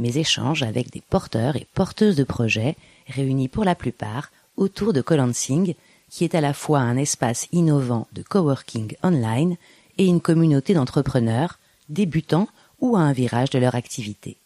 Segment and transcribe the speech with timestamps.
[0.00, 5.00] mes échanges avec des porteurs et porteuses de projets réunis pour la plupart autour de
[5.00, 5.74] Colansing,
[6.10, 9.56] qui est à la fois un espace innovant de coworking online
[9.98, 11.58] et une communauté d'entrepreneurs
[11.88, 12.48] débutants
[12.80, 14.38] ou à un virage de leur activité.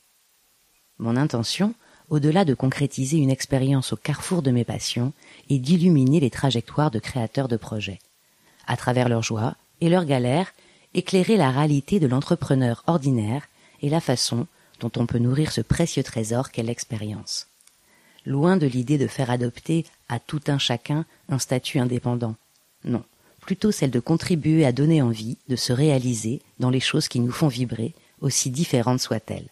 [0.98, 1.74] Mon intention,
[2.10, 5.12] au-delà de concrétiser une expérience au carrefour de mes passions,
[5.50, 7.98] est d'illuminer les trajectoires de créateurs de projets.
[8.66, 10.52] À travers leurs joies et leurs galères,
[10.94, 13.48] éclairer la réalité de l'entrepreneur ordinaire
[13.82, 14.46] et la façon
[14.96, 17.48] on peut nourrir ce précieux trésor qu'est l'expérience.
[18.26, 22.36] Loin de l'idée de faire adopter à tout un chacun un statut indépendant.
[22.84, 23.04] Non,
[23.40, 27.32] plutôt celle de contribuer à donner envie de se réaliser dans les choses qui nous
[27.32, 29.48] font vibrer, aussi différentes soient-elles.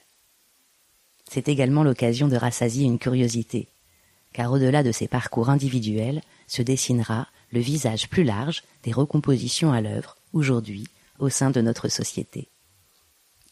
[1.31, 3.69] C'est également l'occasion de rassasier une curiosité,
[4.33, 9.81] car au-delà de ces parcours individuels se dessinera le visage plus large des recompositions à
[9.81, 10.87] l'œuvre, aujourd'hui,
[11.19, 12.49] au sein de notre société.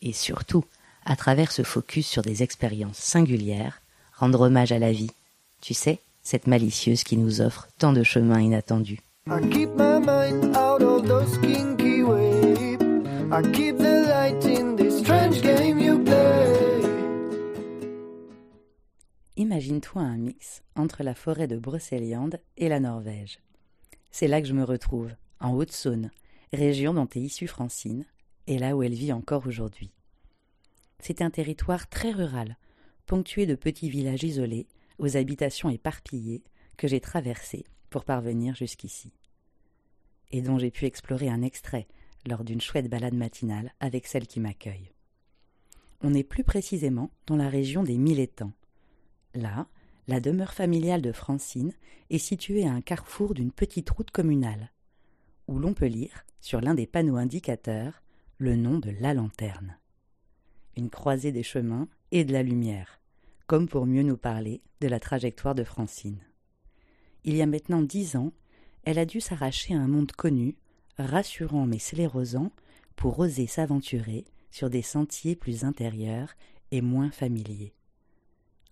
[0.02, 0.64] Et surtout,
[1.04, 3.80] à travers ce focus sur des expériences singulières,
[4.14, 5.10] rendre hommage à la vie,
[5.60, 9.00] tu sais, cette malicieuse qui nous offre tant de chemins inattendus.
[19.36, 23.40] Imagine-toi un mix entre la forêt de Brocéliande et la Norvège.
[24.10, 26.10] C'est là que je me retrouve, en Haute-Saône,
[26.52, 28.04] région dont est issue Francine,
[28.46, 29.90] et là où elle vit encore aujourd'hui.
[31.02, 32.56] C'est un territoire très rural,
[33.06, 34.66] ponctué de petits villages isolés,
[34.98, 36.44] aux habitations éparpillées,
[36.76, 39.12] que j'ai traversé pour parvenir jusqu'ici.
[40.30, 41.88] Et dont j'ai pu explorer un extrait
[42.26, 44.92] lors d'une chouette balade matinale avec celle qui m'accueille.
[46.02, 48.52] On est plus précisément dans la région des Mille Étangs.
[49.34, 49.68] Là,
[50.06, 51.72] la demeure familiale de Francine
[52.10, 54.70] est située à un carrefour d'une petite route communale,
[55.46, 58.02] où l'on peut lire, sur l'un des panneaux indicateurs,
[58.38, 59.79] le nom de la lanterne
[60.80, 63.00] une croisée des chemins et de la lumière,
[63.46, 66.24] comme pour mieux nous parler de la trajectoire de Francine.
[67.22, 68.32] Il y a maintenant dix ans,
[68.84, 70.56] elle a dû s'arracher à un monde connu,
[70.98, 72.50] rassurant mais sclérosant,
[72.96, 76.32] pour oser s'aventurer sur des sentiers plus intérieurs
[76.70, 77.74] et moins familiers,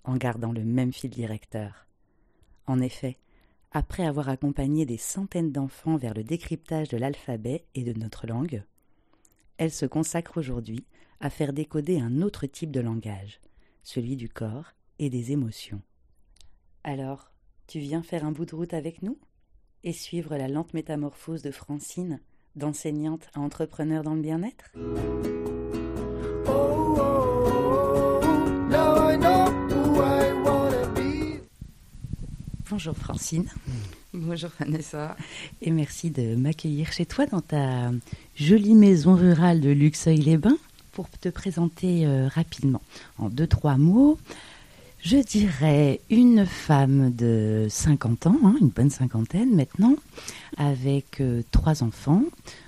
[0.05, 1.87] en gardant le même fil directeur.
[2.67, 3.19] En effet,
[3.71, 8.65] après avoir accompagné des centaines d'enfants vers le décryptage de l'alphabet et de notre langue,
[9.59, 10.87] elle se consacre aujourd'hui
[11.21, 13.41] à faire décoder un autre type de langage,
[13.83, 15.83] celui du corps et des émotions.
[16.85, 17.33] Alors,
[17.67, 19.19] tu viens faire un bout de route avec nous
[19.85, 22.21] et suivre la lente métamorphose de Francine,
[22.57, 24.73] d'enseignante à entrepreneur dans le bien-être?
[32.71, 33.47] Bonjour Francine.
[34.13, 35.17] Bonjour Vanessa.
[35.63, 37.91] Et merci de m'accueillir chez toi dans ta
[38.37, 40.59] jolie maison rurale de Luxeuil-les-Bains
[40.93, 42.83] pour te présenter euh, rapidement
[43.17, 44.19] en deux, trois mots.
[45.01, 49.95] Je dirais une femme de 50 ans, hein, une bonne cinquantaine maintenant,
[50.59, 52.25] avec euh, trois enfants,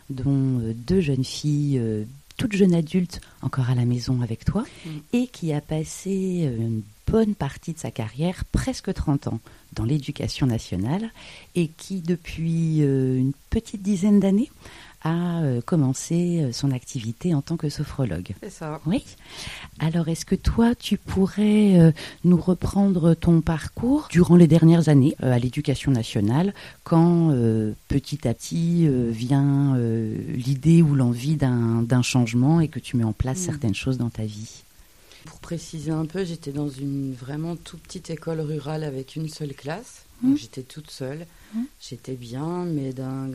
[0.09, 2.06] dont euh, deux jeunes filles,
[2.40, 4.90] toutes jeunes adultes, encore à la maison avec toi, mm.
[5.12, 9.40] et qui a passé une bonne partie de sa carrière, presque 30 ans,
[9.74, 11.10] dans l'éducation nationale,
[11.54, 14.50] et qui, depuis une petite dizaine d'années,
[15.03, 18.34] a euh, commencé euh, son activité en tant que sophrologue.
[18.43, 18.81] C'est ça.
[18.87, 19.05] Oui.
[19.78, 21.93] Alors, est-ce que toi, tu pourrais euh,
[22.25, 27.34] nous reprendre ton parcours durant les dernières années à l'éducation nationale, quand
[27.88, 33.38] petit à petit vient l'idée ou l'envie d'un changement et que tu mets en place
[33.41, 33.44] mm.
[33.44, 34.62] certaines choses dans ta vie?
[35.25, 39.55] Pour préciser un peu, j'étais dans une vraiment toute petite école rurale avec une seule
[39.55, 40.05] classe.
[40.23, 40.37] Mm.
[40.37, 41.26] J'étais toute seule.
[41.55, 41.62] Mm.
[41.81, 43.29] J'étais bien, mais d'un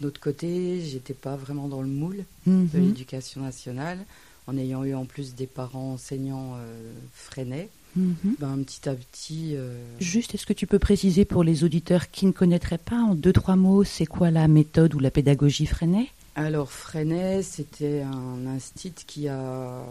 [0.00, 2.68] D'autre côté, j'étais pas vraiment dans le moule de mhm.
[2.74, 3.98] l'éducation nationale,
[4.46, 7.68] en ayant eu en plus des parents enseignants euh, freinés.
[7.96, 8.36] Mhm.
[8.38, 9.56] Ben, petit à petit.
[9.56, 13.14] Euh, Juste, est-ce que tu peux préciser pour les auditeurs qui ne connaîtraient pas en
[13.14, 16.06] deux, trois mots, c'est quoi la méthode ou la pédagogie Freinet
[16.36, 19.84] Alors, Freinet, c'était un institut qui a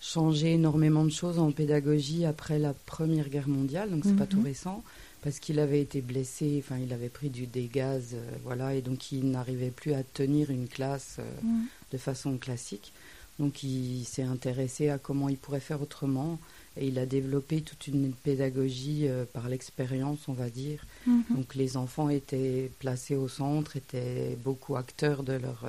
[0.00, 4.40] changé énormément de choses en pédagogie après la Première Guerre mondiale, donc c'est pas tout
[4.40, 4.46] mhm.
[4.46, 4.82] récent
[5.22, 9.12] parce qu'il avait été blessé, enfin il avait pris du dégaz, euh, voilà, et donc
[9.12, 11.64] il n'arrivait plus à tenir une classe euh, mm.
[11.92, 12.92] de façon classique.
[13.38, 16.38] Donc il s'est intéressé à comment il pourrait faire autrement,
[16.76, 20.84] Et il a développé toute une pédagogie euh, par l'expérience, on va dire.
[21.06, 21.24] Mhm.
[21.30, 25.64] Donc les enfants étaient placés au centre, étaient beaucoup acteurs de leur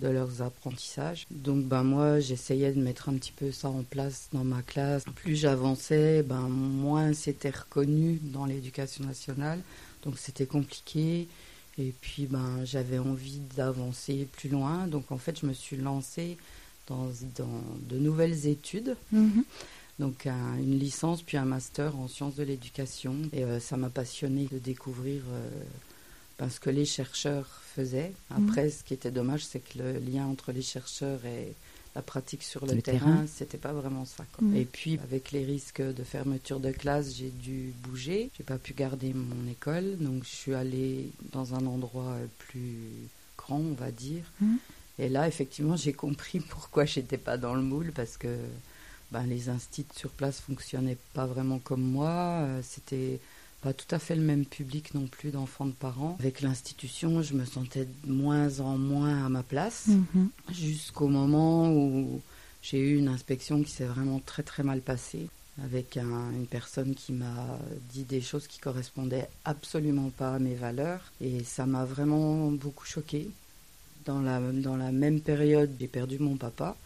[0.00, 1.26] de leurs apprentissages.
[1.30, 5.04] Donc ben moi j'essayais de mettre un petit peu ça en place dans ma classe.
[5.16, 9.60] Plus j'avançais, ben moins c'était reconnu dans l'éducation nationale.
[10.04, 11.26] Donc c'était compliqué.
[11.78, 14.86] Et puis ben j'avais envie d'avancer plus loin.
[14.86, 16.36] Donc en fait je me suis lancée
[16.86, 18.96] dans, dans de nouvelles études.
[19.12, 19.44] Mhm.
[19.98, 23.16] Donc un- une licence puis un master en sciences de l'éducation.
[23.32, 25.48] Et euh, ça m'a passionné de découvrir euh,
[26.38, 28.12] ben, ce que les chercheurs faisaient.
[28.30, 31.54] Après, ce qui était dommage, c'est que le lien entre les chercheurs et
[31.94, 33.26] la pratique sur le, Le terrain, terrain.
[33.26, 34.24] c'était pas vraiment ça.
[34.32, 34.46] quoi.
[34.46, 34.56] Mhm.
[34.56, 38.30] Et puis, avec les risques de fermeture de classe, j'ai dû bouger.
[38.36, 42.76] J'ai pas pu garder mon école, donc je suis allée dans un endroit plus
[43.36, 44.24] grand, on va dire.
[44.40, 44.58] Mhm.
[45.00, 48.28] Et là, effectivement, j'ai compris pourquoi j'étais pas dans le moule, parce que
[49.10, 52.10] ben, les instituts sur place fonctionnaient pas vraiment comme moi.
[52.42, 53.18] Euh, C'était
[53.60, 56.16] pas tout à fait le même public non plus d'enfants de parents.
[56.20, 60.28] Avec l'institution, je me sentais de moins en moins à ma place, Mhm.
[60.52, 62.20] jusqu'au moment où
[62.62, 65.28] j'ai eu une inspection qui s'est vraiment très très mal passée,
[65.62, 67.58] avec un- une personne qui m'a
[67.92, 72.84] dit des choses qui correspondaient absolument pas à mes valeurs, et ça m'a vraiment beaucoup
[72.86, 73.28] choquée.
[74.04, 76.76] Dans la, dans la même période, j'ai perdu mon papa.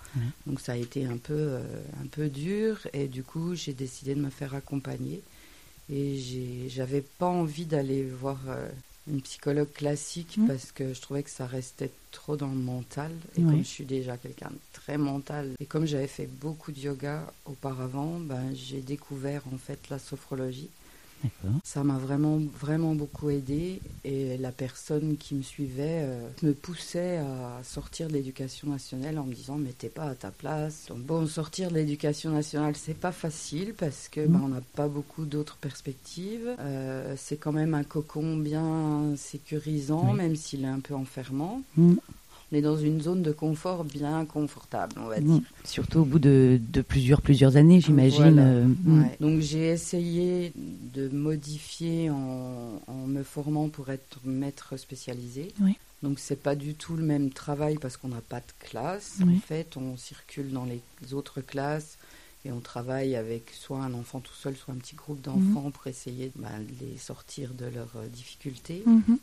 [0.47, 1.63] Donc ça a été un peu, euh,
[2.03, 5.23] un peu dur et du coup j'ai décidé de me faire accompagner.
[5.93, 8.69] Et j'avais pas envie d'aller voir euh,
[9.11, 10.47] une psychologue classique Mhm.
[10.47, 13.11] parce que je trouvais que ça restait trop dans le mental.
[13.37, 16.81] Et comme je suis déjà quelqu'un de très mental et comme j'avais fait beaucoup de
[16.81, 20.69] yoga auparavant, ben, j'ai découvert en fait la sophrologie.
[21.65, 27.19] Ça m'a vraiment, vraiment beaucoup aidé et la personne qui me suivait euh, me poussait
[27.19, 30.87] à sortir de l'éducation nationale en me disant mais t'es pas à ta place.
[30.89, 34.89] Donc bon, sortir de l'éducation nationale c'est pas facile parce que ben, on n'a pas
[34.89, 36.55] beaucoup d'autres perspectives.
[36.59, 40.17] Euh, c'est quand même un cocon bien sécurisant Oui.
[40.17, 41.63] même s'il est un peu enfermant.
[41.77, 41.99] Mhm.
[42.53, 45.39] Est dans une zone de confort bien confortable, on va Mhm.
[45.39, 45.49] dire.
[45.65, 48.35] Surtout au bout de, de plusieurs, plusieurs années, j'imagine.
[48.35, 48.43] Voilà.
[48.43, 49.03] euh, mhm.
[49.03, 49.17] Ouais.
[49.21, 55.49] Donc j'ai essayé de modifier en, en me formant pour être maître spécialisé.
[55.63, 55.77] Oui.
[56.03, 59.15] Donc c'est pas du tout le même travail parce qu'on n'a pas de classe.
[59.25, 59.37] Oui.
[59.37, 61.97] En fait, on circule dans les autres classes
[62.45, 65.87] et on travaille avec soit un enfant tout seul, soit un petit groupe d'enfants pour
[65.87, 68.83] essayer bah, de les sortir de leurs euh, difficultés.
[68.85, 69.17] Mhm.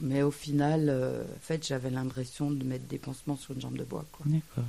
[0.00, 3.78] Mais au final, euh, en fait, j'avais l'impression de mettre des pansements sur une jambe
[3.78, 4.04] de bois.
[4.24, 4.64] D'accord.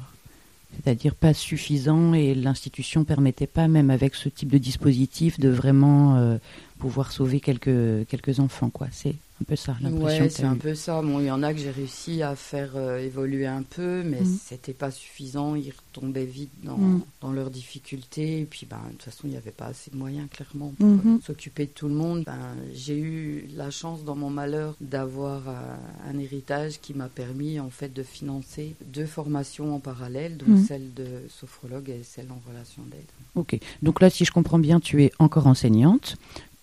[0.74, 6.18] C'est-à-dire pas suffisant et l'institution permettait pas, même avec ce type de dispositif, de vraiment
[6.18, 6.38] euh,
[6.78, 8.70] pouvoir sauver quelques, quelques enfants.
[8.70, 8.88] quoi.
[8.92, 11.02] C'est un peu ça l'impression Ouais, c'est un peu ça.
[11.04, 14.22] Bon, il y en a que j'ai réussi à faire euh, évoluer un peu, mais
[14.22, 14.26] Mhm.
[14.26, 15.56] c'était pas suffisant.
[15.56, 17.02] Ils retombaient vite dans, Mhm.
[17.22, 18.42] dans leurs difficultés.
[18.42, 20.88] Et puis, ben, de toute façon, il n'y avait pas assez de moyens, clairement, pour
[20.88, 21.18] Mhm.
[21.18, 22.24] euh, s'occuper de tout le monde.
[22.26, 25.76] Ben, j'ai eu la chance, dans mon malheur, d'avoir euh,
[26.10, 30.64] un héritage qui m'a permis, en fait, de financer deux formations en parallèle, donc Mhm.
[30.66, 33.06] celle de sophrologue et celle en relation d'aide.
[33.36, 33.60] Ok.
[33.84, 36.16] Donc là, si je comprends bien, tu es encore enseignante.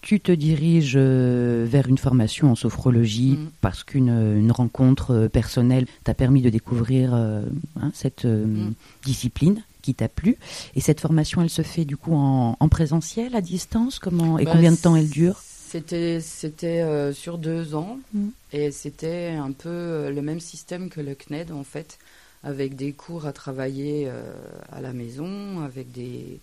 [0.05, 3.49] Tu te diriges euh, vers une formation en sophrologie Mhm.
[3.63, 7.41] parce qu'une une rencontre euh, personnelle t'a permis de découvrir euh,
[7.81, 8.75] hein, cette euh, Mhm.
[9.07, 10.37] discipline qui t'a plu.
[10.75, 13.99] Et cette formation, elle se fait du coup en, en présentiel, à distance?
[13.99, 15.41] Comment Et Bah, combien de temps elle dure?
[15.73, 18.29] C'était c'était euh, sur deux ans Mm.
[18.53, 21.99] et c'était un peu euh, le même système que le CNED en fait,
[22.43, 24.23] avec des cours à travailler euh,
[24.71, 26.41] à la maison, avec des,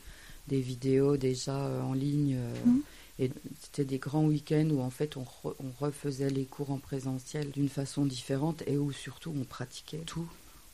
[0.47, 2.37] des vidéos déjà euh, en ligne.
[2.39, 2.79] euh, Mm.
[3.21, 6.79] Et c'était des grands week-ends où en fait on, re- on refaisait les cours en
[6.79, 10.27] présentiel d'une façon différente et où surtout on pratiquait tout.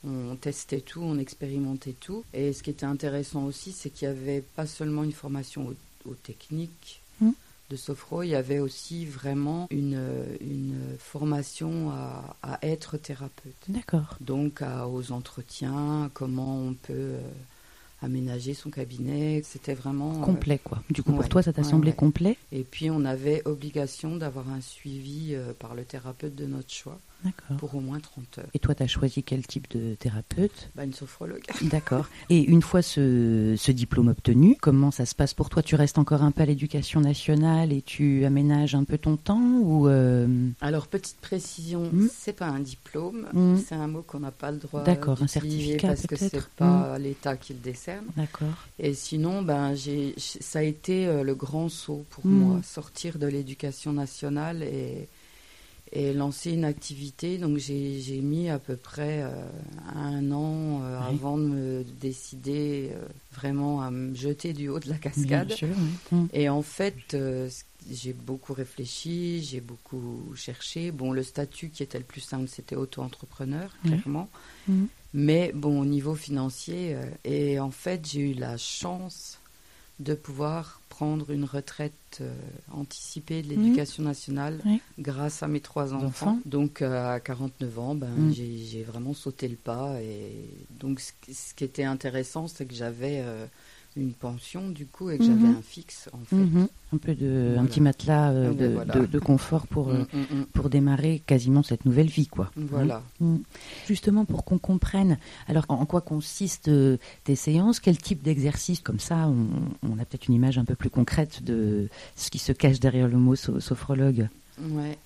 [0.06, 2.24] On testait tout, on expérimentait tout.
[2.34, 6.10] Et ce qui était intéressant aussi, c'est qu'il n'y avait pas seulement une formation aux,
[6.10, 7.32] aux techniques Mm.
[7.72, 10.00] de sophro, il y avait aussi vraiment une,
[10.40, 13.56] une formation à, à être thérapeute.
[13.70, 14.16] D'accord.
[14.22, 17.22] Donc à- aux entretiens, comment on peut euh,
[18.02, 19.42] aménager son cabinet.
[19.44, 20.84] C'était vraiment euh, Complet, quoi.
[20.90, 21.96] Du coup, pour toi, ça t'a ouais, semblé ouais.
[21.96, 22.38] complet?
[22.52, 27.00] Et puis on avait obligation d'avoir un suivi euh, par le thérapeute de notre choix.
[27.58, 28.46] Pour au moins 30 heures.
[28.54, 30.70] Et toi, tu as choisi quel type de thérapeute?
[30.76, 31.44] Bah, une sophrologue.
[31.64, 32.08] D'accord.
[32.30, 35.62] Et une fois ce, ce diplôme obtenu, comment ça se passe pour toi?
[35.64, 39.42] Tu restes encore un peu à l'éducation nationale et tu aménages un peu ton temps
[39.62, 42.08] ou euh, Alors petite précision, Mm.
[42.14, 43.58] c'est pas un diplôme, Mm.
[43.58, 46.98] c'est un mot qu'on n'a pas le droit D'accord, un certificat parce que c'est pas
[47.00, 48.06] l'État qui le décerne.
[48.16, 48.48] D'accord.
[48.80, 52.32] Et sinon, ben, j'ai, ça a été euh, le grand saut pour Mm.
[52.40, 55.08] moi, sortir de l'éducation nationale et,
[55.92, 57.38] et lancer une activité.
[57.38, 59.30] Donc j'ai mis à peu près euh,
[59.96, 64.90] un an euh, avant de me décider euh, vraiment à me jeter du haut de
[64.90, 65.54] la cascade.
[66.12, 66.26] Mm.
[66.34, 67.18] Et en fait,
[67.90, 70.92] j'ai beaucoup réfléchi, j'ai beaucoup cherché.
[70.92, 74.30] Bon, le statut qui était le plus simple, c'était auto-entrepreneur, clairement.
[74.68, 74.86] Mm.
[75.14, 79.40] Mais bon, au niveau financier, et en fait, j'ai eu la chance
[80.00, 82.34] de pouvoir prendre une retraite euh,
[82.72, 84.60] anticipée de l'éducation nationale
[85.00, 86.40] grâce à mes trois enfants.
[86.46, 88.34] Donc euh, à 49 ans, ben, mm.
[88.34, 90.02] j'ai vraiment sauté le pas.
[90.02, 90.50] Et
[90.80, 93.46] donc ce, qui était intéressant, c'est que j'avais euh,
[93.98, 95.58] une pension du coup et que j'avais mhm.
[95.58, 96.36] un fixe en fait.
[96.36, 96.68] Mhm.
[96.94, 100.46] Un peu de un petit matelas euh, de, de, confort pour euh, mm, mm, mm.
[100.54, 102.52] pour démarrer quasiment cette nouvelle vie quoi.
[102.56, 103.02] Voilà.
[103.88, 109.00] Justement pour qu'on comprenne alors en, quoi consistent euh, tes séances, quel type d'exercice comme
[109.00, 109.48] ça on,
[109.84, 113.08] on a peut-être une image un peu plus concrète de ce qui se cache derrière
[113.08, 114.30] le mot sophrologue?
[114.60, 114.98] Ouais.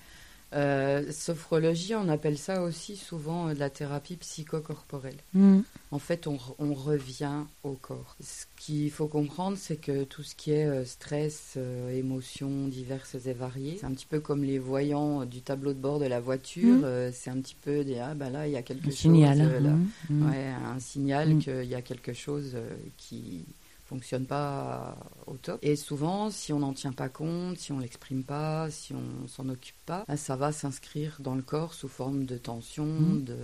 [0.54, 5.16] Euh, sophrologie, on appelle ça aussi souvent euh, de la thérapie psychocorporelle.
[5.32, 5.60] Mm.
[5.90, 6.38] En fait, on,
[6.74, 8.16] revient au corps.
[8.20, 11.58] Ce qu'il faut comprendre, c'est que tout ce qui est euh, stress,
[11.92, 15.98] émotions diverses et variées, c'est un petit peu comme les voyants du tableau de bord
[15.98, 16.76] de la voiture.
[16.76, 17.12] Mm.
[17.12, 18.98] c'est un petit peu des ah ben là il y a quelque un chose.
[18.98, 19.76] Signal.
[20.08, 20.28] Mm.
[20.28, 22.56] Ouais, un signal qu'il y a quelque chose
[22.96, 23.44] qui
[23.92, 24.96] fonctionne pas
[25.26, 25.58] au top.
[25.62, 29.48] Et souvent, si on n'en tient pas compte, si on l'exprime pas, si on s'en
[29.50, 33.24] occupe pas, bah, ça va s'inscrire dans le corps sous forme de tension, mmh.
[33.24, 33.36] de,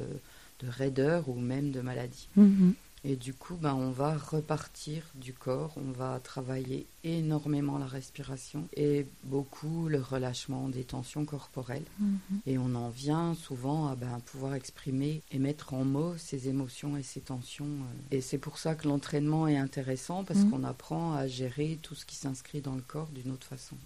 [0.61, 2.29] de, raideur ou même de maladie.
[2.37, 2.71] Mmh.
[3.05, 8.65] Et du coup, ben, on va repartir du corps, on va travailler énormément la respiration
[8.77, 11.85] et beaucoup le relâchement des tensions corporelles.
[12.01, 12.19] Mhm.
[12.47, 16.97] Et on en vient souvent à ben, pouvoir exprimer et mettre en mots ces émotions
[16.97, 17.67] et ces tensions.
[17.67, 18.17] Euh.
[18.17, 20.51] Et c'est pour ça que l'entraînement est intéressant parce mhm.
[20.51, 23.77] qu'on apprend à gérer tout ce qui s'inscrit dans le corps d'une autre façon.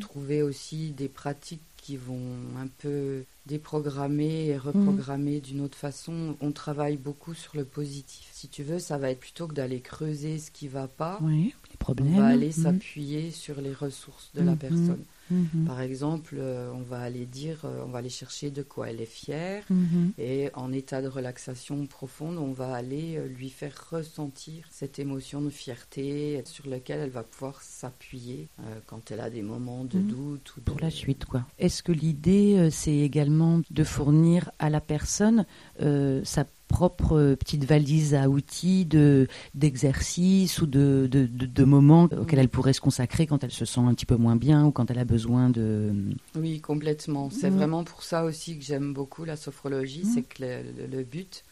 [0.00, 6.36] Trouver aussi des pratiques qui vont un peu déprogrammer et reprogrammer d'une autre façon.
[6.40, 8.28] On travaille beaucoup sur le positif.
[8.32, 11.18] Si tu veux, ça va être plutôt que d'aller creuser ce qui va pas.
[11.20, 12.14] Oui, les problèmes.
[12.14, 12.62] On va aller mm.
[12.62, 14.56] s'appuyer sur les ressources de la mm-hmm.
[14.56, 15.04] personne.
[15.30, 15.64] Mhm.
[15.66, 19.00] Par exemple, euh, on va aller dire, euh, on va aller chercher de quoi elle
[19.00, 20.12] est fière mhm.
[20.18, 25.40] et en état de relaxation profonde, on va aller euh, lui faire ressentir cette émotion
[25.40, 28.48] de fierté sur laquelle elle va pouvoir s'appuyer
[28.86, 30.06] quand elle a des moments de mhm.
[30.08, 31.46] doute ou pour la suite quoi.
[31.58, 35.44] Est-ce que l'idée c'est également de fournir à la personne
[35.78, 42.48] sa propre euh, petite valise à outils de d'exercices ou de, de, moments auxquels elle
[42.48, 44.98] pourrait se consacrer quand elle se sent un petit peu moins bien ou quand elle
[44.98, 45.92] a besoin de...
[46.34, 47.30] Oui, complètement.
[47.30, 51.44] C'est vraiment pour ça aussi que j'aime beaucoup la sophrologie, c'est que le, but,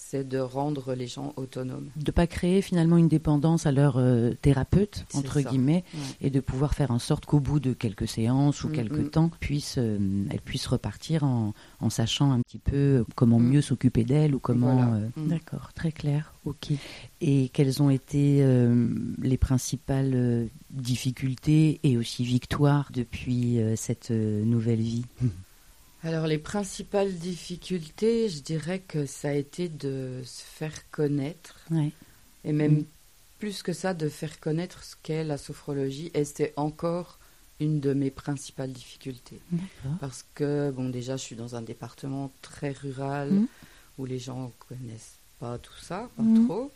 [0.00, 1.90] c'est de rendre les gens autonomes.
[1.96, 5.84] De pas créer finalement une dépendance à leur euh, thérapeute, entre guillemets,
[6.20, 9.10] et de pouvoir faire en sorte qu'au bout de quelques séances ou mm, quelques mm.
[9.10, 9.98] temps, puisse, euh,
[10.30, 13.48] elle puisse repartir en, en, sachant un petit peu comment mm.
[13.48, 14.94] mieux s'occuper d'elle ou comment...
[14.94, 16.72] Euh, d'accord, très clair, ok.
[17.20, 18.46] Et quelles ont été
[19.20, 25.04] les principales difficultés et aussi victoires depuis cette nouvelle vie?
[26.04, 31.58] Alors les principales difficultés, je dirais que ça a été de se faire connaître.
[32.44, 32.84] Et même mm.
[33.38, 36.10] plus que ça, de faire connaître ce qu'est la sophrologie.
[36.14, 37.18] Et c'était encore
[37.60, 39.40] une de mes principales difficultés.
[40.00, 43.48] Parce que, bon, déjà, je suis dans un département très rural mm.
[43.98, 46.46] où les gens connaissent pas tout ça, pas mm.
[46.46, 46.72] trop,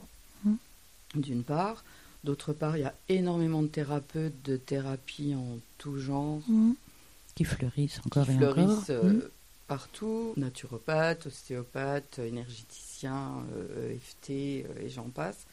[1.14, 1.84] d'une part.
[2.24, 6.40] D'autre part, il y a énormément de thérapeutes de thérapie en tout genre
[7.34, 8.84] qui fleurissent encore et encore.
[8.90, 9.22] Euh, hmm.
[9.68, 13.44] partout, naturopathes, ostéopathes, énergéticiens,
[13.90, 15.46] EFT euh, euh, et j'en passe.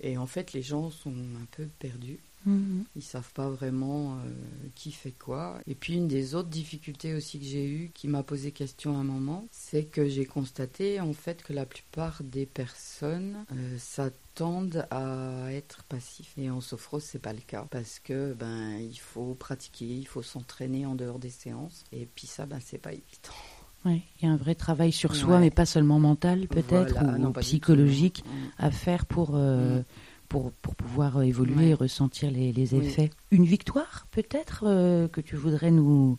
[0.00, 2.20] Et en fait, les gens sont un peu perdus.
[2.46, 2.84] Mhm.
[2.96, 4.18] Ils savent pas vraiment
[4.74, 5.60] qui fait quoi.
[5.66, 9.00] Et puis une des autres difficultés aussi que j'ai eues, qui m'a posé question à
[9.00, 13.44] un moment, c'est que j'ai constaté en fait que la plupart des personnes
[13.78, 16.32] ça tendent à être passifs.
[16.38, 20.22] Et en sophrose, c'est pas le cas parce que ben il faut pratiquer, il faut
[20.22, 21.84] s'entraîner en dehors des séances.
[21.92, 23.34] Et puis ça, ben c'est pas évident.
[23.84, 27.32] Oui, il y a un vrai travail sur soi, mais pas seulement mental peut-être ou,
[27.40, 28.48] psychologique mm.
[28.58, 29.34] à faire pour.
[29.34, 29.84] Euh, mm.
[30.28, 33.10] Pour, pour, pouvoir euh, évoluer et ressentir les, les effets.
[33.30, 36.18] Une victoire, peut-être, euh, que tu voudrais nous,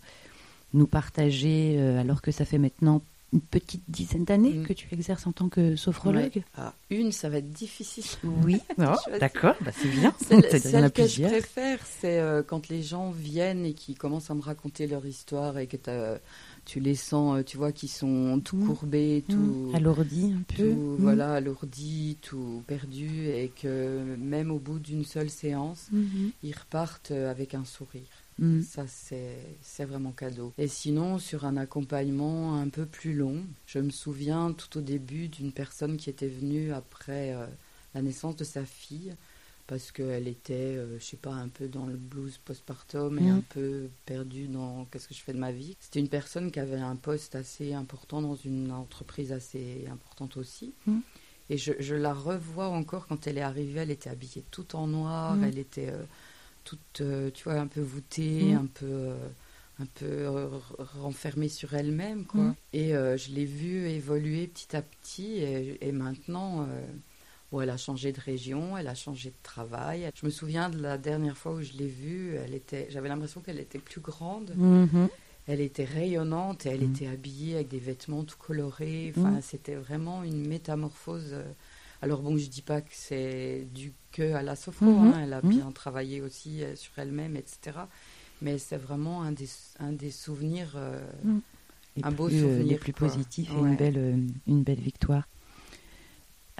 [0.73, 4.65] nous partager, alors que ça fait maintenant une petite dizaine d'années mm.
[4.65, 8.03] que tu exerces en tant que sophrologue ah, Une, ça va être difficile.
[8.43, 8.59] Oui,
[9.19, 10.13] d'accord, bah, c'est bien.
[10.19, 14.41] Celle, que je préfère, c'est euh, quand les gens viennent et qui commencent à me
[14.41, 15.77] raconter leur histoire et que
[16.65, 18.65] tu les sens, euh, tu vois, qui sont tout mm.
[18.67, 19.31] courbés, mm.
[19.31, 19.71] tout...
[19.75, 20.75] Alourdis un peu.
[20.97, 26.31] Voilà, alourdis, tout perdus et que même au bout d'une seule séance, mm-hmm.
[26.43, 28.18] ils repartent euh, avec un sourire.
[28.39, 28.61] Mm.
[28.61, 30.53] Ça, c'est vraiment cadeau.
[30.57, 35.27] Et sinon, sur un accompagnement un peu plus long, je me souviens tout au début
[35.27, 37.45] d'une personne qui était venue après euh,
[37.93, 39.13] la naissance de sa fille
[39.67, 43.23] parce qu'elle était, je euh, je sais pas, un peu dans le blues postpartum et
[43.23, 43.37] mm.
[43.37, 45.75] un peu perdue dans qu'est-ce que je fais de ma vie.
[45.79, 50.73] C'était une personne qui avait un poste assez important dans une entreprise assez importante aussi.
[50.87, 50.99] Mm.
[51.51, 55.35] Et je, la revois encore quand elle est arrivée, elle était habillée tout en noir,
[55.43, 55.91] elle était
[56.69, 58.57] toute, euh, tu vois, un peu voûtée, mm.
[58.57, 59.15] un peu, euh,
[59.79, 60.47] un peu euh,
[60.77, 62.41] renfermée sur elle-même, quoi.
[62.41, 62.55] Mm.
[62.73, 66.67] Et je l'ai vue évoluer petit à petit, et, maintenant,
[67.51, 70.09] bon, elle a changé de région, elle a changé de travail.
[70.13, 73.41] Je me souviens de la dernière fois où je l'ai vue, elle était, j'avais l'impression
[73.41, 74.53] qu'elle était plus grande.
[74.57, 75.09] Mm-hmm.
[75.47, 76.91] Elle était rayonnante et elle mm.
[76.91, 79.11] était habillée avec des vêtements tout colorés.
[79.17, 81.35] Enfin, c'était vraiment une métamorphose
[82.01, 85.07] alors bon, je dis pas que c'est dû que à la sophro, mhm.
[85.07, 85.49] hein, elle a mhm.
[85.49, 87.77] bien travaillé aussi euh, sur elle-même, etc.
[88.41, 91.41] Mais c'est vraiment un des, un des souvenirs, euh, mhm.
[92.03, 92.67] un beau euh, souvenir.
[92.67, 95.27] Les plus positif et une, belle, une belle victoire.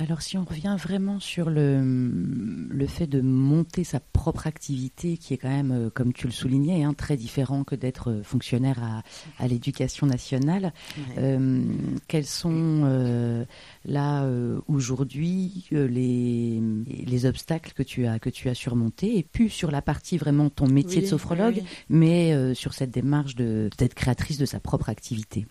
[0.01, 5.33] Alors si on revient vraiment sur le, le fait de monter sa propre activité, qui
[5.33, 8.81] est quand même, euh, comme tu le soulignais, hein, très différent que d'être euh, fonctionnaire
[8.81, 9.03] à,
[9.43, 10.71] à l'éducation nationale,
[11.17, 11.65] euh,
[12.07, 13.45] quels sont
[13.85, 14.25] là
[14.67, 16.61] aujourd'hui les,
[17.05, 19.17] les obstacles que tu as que tu as surmontés?
[19.17, 23.69] Et puis sur la partie vraiment ton métier de sophrologue, mais sur cette démarche de
[23.77, 25.45] d'être créatrice de sa propre activité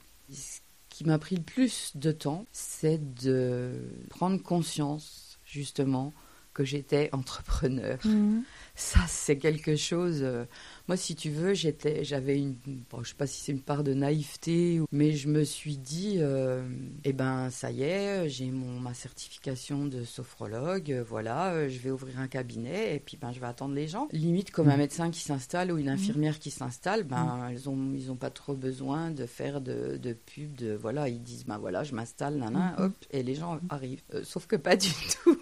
[0.99, 3.71] qui m'a pris le plus de temps, c'est de
[4.11, 6.13] prendre conscience, justement,
[6.55, 8.01] que j'étais entrepreneur.
[8.05, 8.41] Mmh.
[8.79, 10.21] Ça, c'est quelque chose.
[10.23, 10.45] Euh,
[10.87, 12.55] moi, si tu veux, j'étais, j'avais une,
[12.89, 16.19] bon, je sais pas si c'est une part de naïveté, mais je me suis dit,
[16.19, 16.63] euh,
[17.03, 21.91] eh ben, ça y est, j'ai mon ma certification de sophrologue, euh, voilà, je vais
[21.91, 24.07] ouvrir un cabinet et puis ben, je vais attendre les gens.
[24.13, 24.79] Limite comme un mmh.
[24.79, 25.95] médecin qui s'installe ou une mmh.
[25.95, 30.13] infirmière qui s'installe, ben, elles ont, ils ont pas trop besoin de faire de, de
[30.13, 32.83] pub, de voilà, ils disent, ben voilà, je m'installe, nana, mmh.
[32.85, 34.05] hop, et les gens arrivent.
[34.23, 34.91] sauf que pas du
[35.25, 35.37] tout.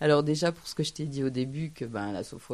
[0.00, 2.47] Alors déjà pour ce que je t'ai dit au début que ben la sophrologie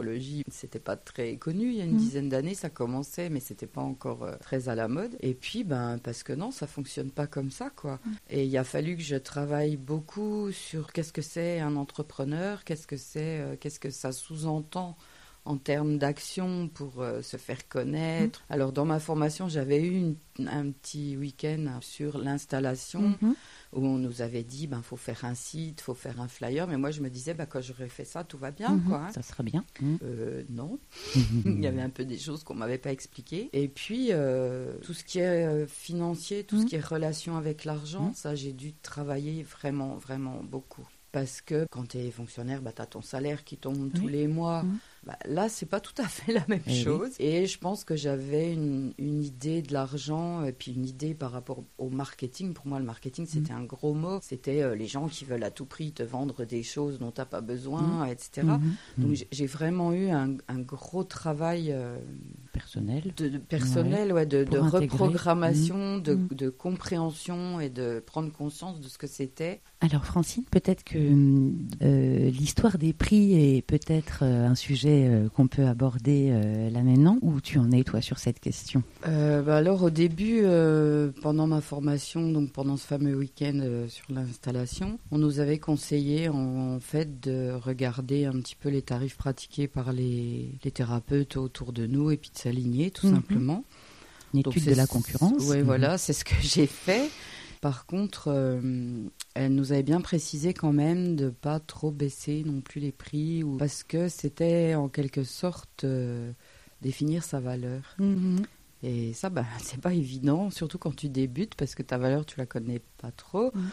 [0.49, 3.81] c'était pas très connu il y a une dizaine d'années, ça commençait, mais c'était pas
[3.81, 5.17] encore euh, très à la mode.
[5.21, 8.01] Et puis, ben, parce que non, ça fonctionne pas comme ça, quoi.
[8.05, 8.11] Mm.
[8.31, 12.87] Et il a fallu que je travaille beaucoup sur qu'est-ce que c'est un entrepreneur, qu'est-ce
[12.87, 14.97] que c'est, euh, qu'est-ce que ça sous-entend
[15.47, 18.41] en termes d'action pour euh, se faire connaître.
[18.41, 18.53] Mm.
[18.53, 23.35] Alors dans ma formation, j'avais eu un petit week-end sur l'installation mm-hmm.
[23.75, 26.79] où on nous avait dit ben faut faire un site, faut faire un flyer, mais
[26.79, 28.89] moi je me disais ben, quand j'aurais fait ça, tout va bien mm-hmm.
[28.89, 28.99] quoi.
[29.07, 29.13] Hein.
[29.13, 29.65] Ça sera bien.
[30.03, 30.79] Euh, non,
[31.45, 33.51] il y avait un peu des choses qu'on m'avait pas expliquées.
[33.53, 38.13] Et puis euh, tout ce qui est financier, tout ce qui est relation avec l'argent,
[38.15, 42.83] ça j'ai dû travailler vraiment vraiment beaucoup parce que quand tu es fonctionnaire, bah, tu
[42.83, 44.65] as ton salaire qui tombe tous les mois.
[44.65, 44.79] Mmh.
[45.07, 47.11] Bah, là, c'est pas tout à fait la même eh chose.
[47.19, 51.63] Et je pense que j'avais une, idée de l'argent et puis une idée par rapport
[51.79, 52.55] au marketing.
[52.55, 53.59] Pour moi, le marketing, c'était mmh.
[53.59, 54.19] un gros mot.
[54.23, 57.21] C'était euh, les gens qui veulent à tout prix te vendre des choses dont tu
[57.21, 58.11] n'as pas besoin, mmh.
[58.11, 58.47] etc.
[58.99, 61.99] Donc, j'ai vraiment eu un, gros travail euh,
[62.53, 68.99] personnel, de, personnel, ouais, de, reprogrammation, de, de compréhension et de prendre conscience de ce
[68.99, 69.61] que c'était.
[69.81, 75.47] Alors, Francine, peut-être que euh, l'histoire des prix est peut-être euh, un sujet euh, qu'on
[75.47, 76.31] peut aborder
[76.71, 77.19] là maintenant.
[77.23, 78.83] Où tu en es, toi, sur cette question?
[79.05, 80.43] Bah Alors, au début,
[81.23, 86.79] pendant ma formation, donc pendant ce fameux week-end sur l'installation, on nous avait conseillé en,
[86.81, 92.11] fait de regarder un petit peu les tarifs pratiqués par les, thérapeutes autour de nous
[92.11, 93.15] et puis de s'aligner, tout mhm.
[93.15, 93.65] simplement.
[94.33, 95.45] Une étude de la concurrence.
[95.49, 95.65] Oui, mhm.
[95.65, 97.11] voilà, c'est ce que j'ai fait.
[97.65, 98.61] Par contre, euh,
[99.33, 103.43] elle nous avait bien précisé quand même de pas trop baisser non plus les prix,
[103.43, 103.57] ou...
[103.57, 106.31] parce que c'était en quelque sorte euh,
[106.83, 107.97] définir sa valeur.
[107.99, 108.45] Mm-hmm.
[108.83, 112.39] Et ça, ben, c'est pas évident, surtout quand tu débutes, parce que ta valeur, tu
[112.39, 113.51] la connais pas trop.
[113.55, 113.69] Mm.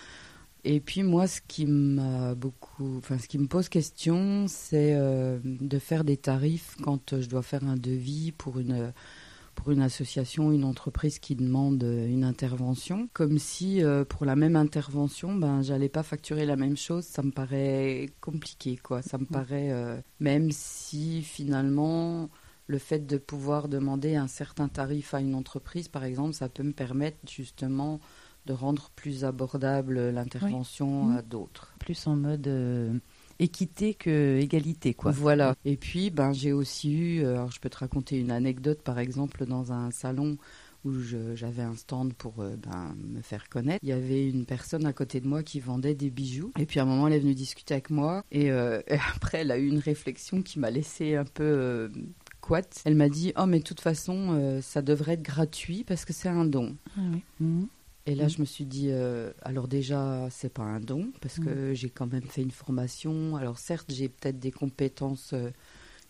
[0.64, 5.38] Et puis moi, ce qui m'a beaucoup, enfin, ce qui me pose question, c'est euh,
[5.44, 8.94] de faire des tarifs quand je dois faire un devis pour une
[9.62, 14.36] pour une association, une entreprise qui demande euh, une intervention, comme si euh, pour la
[14.36, 19.04] même intervention, ben j'allais pas facturer la même chose, ça me paraît compliqué quoi.
[19.04, 22.32] Ça me paraît euh, même si finalement
[22.66, 26.64] le fait de pouvoir demander un certain tarif à une entreprise, par exemple, ça peut
[26.64, 28.00] me permettre justement
[28.48, 31.76] de rendre plus abordable l'intervention à d'autres.
[31.78, 32.50] Plus en mode
[33.42, 35.12] équité que égalité, quoi.
[35.12, 35.56] Voilà.
[35.66, 39.00] Et puis, ben, j'ai aussi eu, euh, alors je peux te raconter une anecdote, par
[39.00, 40.38] exemple, dans un salon
[40.84, 40.94] où
[41.36, 43.80] j'avais un stand pour euh, ben, me faire connaître.
[43.84, 46.52] Il y avait une personne à côté de moi qui vendait des bijoux.
[46.58, 48.24] Et puis à un moment, elle est venue discuter avec moi.
[48.32, 48.82] Et, euh,
[49.16, 52.82] après, elle a eu une réflexion qui m'a laissé un peu adéquate.
[52.86, 56.30] Elle m'a dit Oh, mais de toute façon, ça devrait être gratuit parce que c'est
[56.30, 56.76] un don.
[56.98, 57.02] Ah
[57.40, 57.68] mhm.
[58.06, 58.30] Et là, mhm.
[58.30, 58.92] je me suis dit,
[59.44, 63.36] alors déjà, c'est pas un don, parce que j'ai quand même fait une formation.
[63.36, 65.36] Alors certes, j'ai peut-être des compétences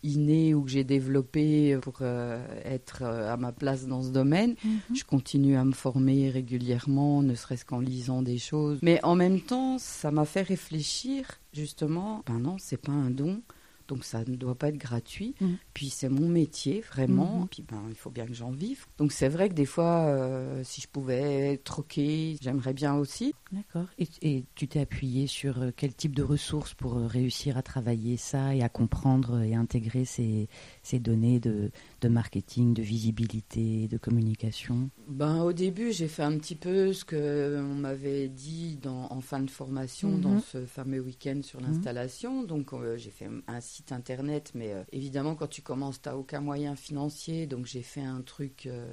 [0.04, 4.56] inné ou que j'ai développé pour euh, être euh, à ma place dans ce domaine.
[4.64, 4.96] Mhm.
[4.96, 8.80] Je continue à me former régulièrement, ne serait-ce qu'en lisant des choses.
[8.82, 13.42] Mais en même temps, ça m'a fait réfléchir justement, ben non, c'est pas un don
[13.88, 15.36] donc ça ne doit pas être gratuit.
[15.40, 15.54] Mm.
[15.74, 17.44] Puis c'est mon métier, vraiment.
[17.44, 17.48] Mm-hmm.
[17.50, 18.86] Puis ben, il faut bien que j'en vive.
[18.98, 23.34] Donc c'est vrai que des fois, euh, si je pouvais troquer, j'aimerais bien aussi.
[23.52, 23.88] D'accord.
[23.98, 28.16] Et, tu t'es appuyé sur euh, quel type de ressources pour euh, réussir à travailler
[28.16, 30.48] ça et à comprendre et intégrer ces,
[30.84, 36.38] ces données de, de marketing, de visibilité, de communication ben, Au début, j'ai fait un
[36.38, 40.52] petit peu ce qu'on m'avait dit dans, en fin de formation dans mm-hmm.
[40.52, 41.68] ce fameux week-end sur mm-hmm.
[41.68, 42.44] l'installation.
[42.44, 46.42] Donc j'ai fait un site internet, mais euh, évidemment, quand tu commences, tu n'as aucun
[46.42, 47.48] moyen financier.
[47.48, 48.86] Donc, j'ai fait un truc euh,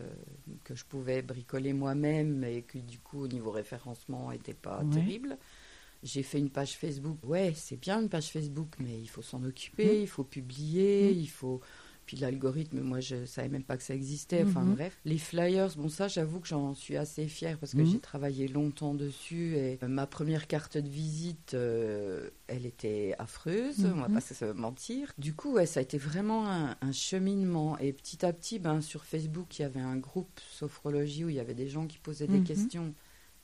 [0.65, 5.39] que je pouvais bricoler moi-même et qui, du coup, au niveau référencement, n'était pas terrible.
[6.03, 7.19] J'ai fait une page Facebook.
[7.25, 10.03] Ouais, c'est bien une page Facebook, mais il faut s'en occuper, mmh.
[10.03, 11.19] il faut publier, mmh.
[11.19, 11.61] il faut
[12.09, 14.43] puis l'algorithme, moi, je savais même pas que ça existait.
[14.43, 14.75] Enfin mhm.
[14.77, 17.87] bref, les flyers, bon ça, j'avoue que j'en suis assez fière parce que mhm.
[17.87, 23.85] j'ai travaillé longtemps dessus et ma première carte de visite, euh, elle était affreuse.
[23.85, 24.15] On va mhm.
[24.15, 25.13] pas se mentir.
[25.19, 29.05] Du coup, ouais, ça a été vraiment un, cheminement et petit à petit, ben sur
[29.05, 32.27] Facebook, il y avait un groupe sophrologie où il y avait des gens qui posaient
[32.27, 32.95] des questions,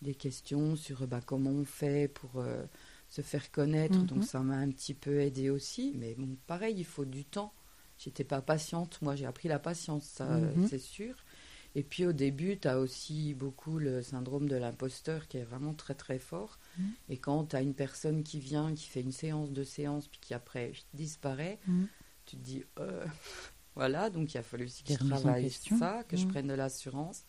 [0.00, 2.64] des questions sur bah, comment on fait pour euh,
[3.10, 3.98] se faire connaître.
[4.06, 5.92] Donc ça m'a un petit peu aidé aussi.
[5.96, 7.52] Mais bon, pareil, il faut du temps.
[8.04, 9.00] J'étais pas patiente.
[9.00, 10.68] Moi, j'ai appris la patience, ça, mhm.
[10.68, 11.14] c'est sûr.
[11.74, 15.74] Et puis au début, tu as aussi beaucoup le syndrome de l'imposteur qui est vraiment
[15.74, 16.58] très très fort.
[16.78, 16.92] Mhm.
[17.08, 20.20] Et quand tu as une personne qui vient, qui fait une séance de séance, puis
[20.20, 21.88] qui après disparaît, mhm.
[22.26, 23.04] tu te dis, euh,
[23.74, 27.24] voilà, donc il a fallu aussi que je travaille ça, que je prenne de l'assurance.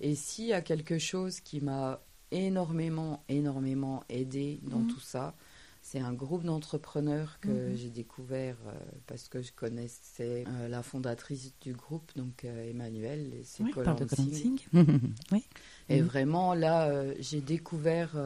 [0.00, 2.00] Et s'il y a quelque chose qui m'a
[2.30, 5.34] énormément, énormément aidé dans tout ça,
[5.90, 7.76] c'est un groupe d'entrepreneurs que mhm.
[7.76, 8.72] j'ai découvert euh,
[9.06, 13.72] parce que je connaissais euh, la fondatrice du groupe, donc euh, Emmanuel, et c'est oui,
[15.32, 15.44] oui.
[15.88, 16.06] Et mhm.
[16.06, 18.16] vraiment, là, j'ai découvert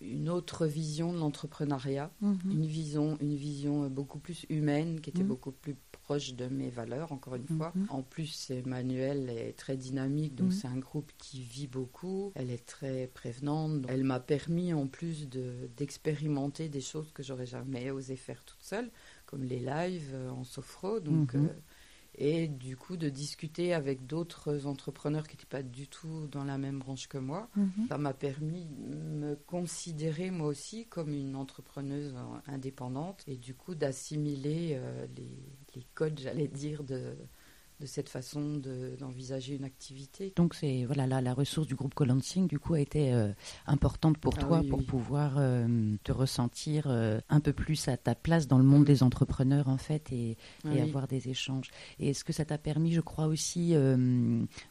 [0.00, 2.38] une autre vision de l'entrepreneuriat, mhm.
[2.50, 7.12] une vision, une vision beaucoup plus humaine, qui était beaucoup plus proche de mes valeurs,
[7.12, 7.72] encore une fois.
[7.74, 7.86] Mhm.
[7.90, 10.52] En plus, Emmanuel est très dynamique, donc mhm.
[10.52, 12.32] c'est un groupe qui vit beaucoup.
[12.34, 13.84] Elle est très prévenante.
[13.88, 15.28] Elle m'a permis en plus
[15.76, 18.90] d'expérimenter des choses que j'aurais jamais osé faire toute seule,
[19.26, 21.00] comme les lives euh, en sophro.
[21.00, 21.46] Donc, mhm.
[21.46, 21.52] euh,
[22.14, 26.58] et du coup de discuter avec d'autres entrepreneurs qui n'étaient pas du tout dans la
[26.58, 27.48] même branche que moi.
[27.56, 27.86] Mhm.
[27.88, 32.14] Ça m'a permis de me considérer moi aussi comme une entrepreneuse
[32.46, 35.38] indépendante et du coup d'assimiler euh, les,
[35.74, 37.16] les, codes, j'allais dire, de,
[37.82, 38.62] de cette façon
[38.98, 40.32] d'envisager une activité.
[40.36, 43.32] Donc c'est voilà la, la, ressource du groupe Colansing du coup a été euh,
[43.66, 48.14] importante pour ah toi pour pouvoir euh, te ressentir euh, un peu plus à ta
[48.14, 50.36] place dans le monde des entrepreneurs en fait et,
[50.72, 51.70] et avoir des échanges.
[51.98, 53.74] Et est-ce que ça t'a permis, je crois aussi,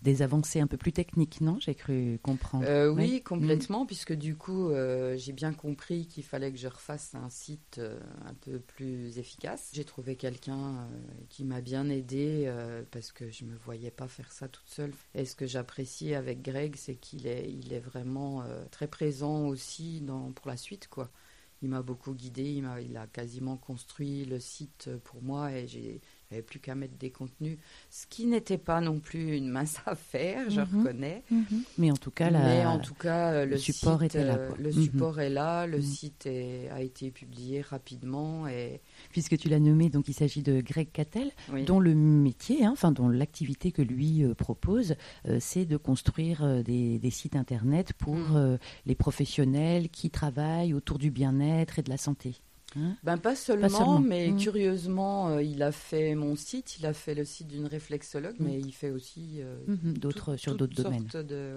[0.01, 1.57] des avancées un peu plus techniques, non?
[1.59, 2.93] J'ai cru comprendre.
[2.95, 4.69] oui, complètement, puisque du coup
[5.15, 7.81] j'ai bien compris qu'il fallait que je refasse un site
[8.25, 9.69] un peu plus efficace.
[9.73, 10.87] J'ai trouvé quelqu'un
[11.29, 12.51] qui m'a bien aidé
[12.91, 14.93] parce que je me voyais pas faire ça toute seule?
[15.15, 19.47] Et ce que j'apprécie avec Greg, c'est qu'il est, il est vraiment euh, très présent
[19.47, 20.03] aussi
[20.35, 21.09] pour la suite, quoi.
[21.63, 25.67] Il m'a beaucoup guidé, il a, il a quasiment construit le site pour moi et
[25.67, 26.01] j'ai
[26.31, 27.57] avait plus qu'à mettre des contenus,
[27.89, 30.67] ce qui n'était pas non plus une mince affaire, je mhm.
[30.79, 31.23] reconnais.
[31.29, 31.63] Mhm.
[31.77, 32.31] Mais en tout cas,
[32.65, 34.35] en tout cas euh, le, support était là.
[34.35, 34.83] Euh, le mhm.
[34.83, 40.07] support est là, le site a été publié rapidement et puisque tu l'as nommé, donc
[40.07, 41.31] il s'agit de Greg Cattel,
[41.65, 44.95] dont le métier, hein, enfin dont l'activité que lui euh, propose,
[45.39, 48.17] c'est de construire des, des, sites internet pour
[48.85, 52.41] les professionnels qui travaillent autour du bien-être et de la santé.
[52.77, 54.37] Hein ben, pas seulement, mais mmh.
[54.37, 58.45] curieusement, euh, il a fait mon site, il a fait le site d'une réflexologue, mmh.
[58.45, 61.07] mais il fait aussi euh, mmh, d'autres sur d'autres domaines.
[61.13, 61.53] De,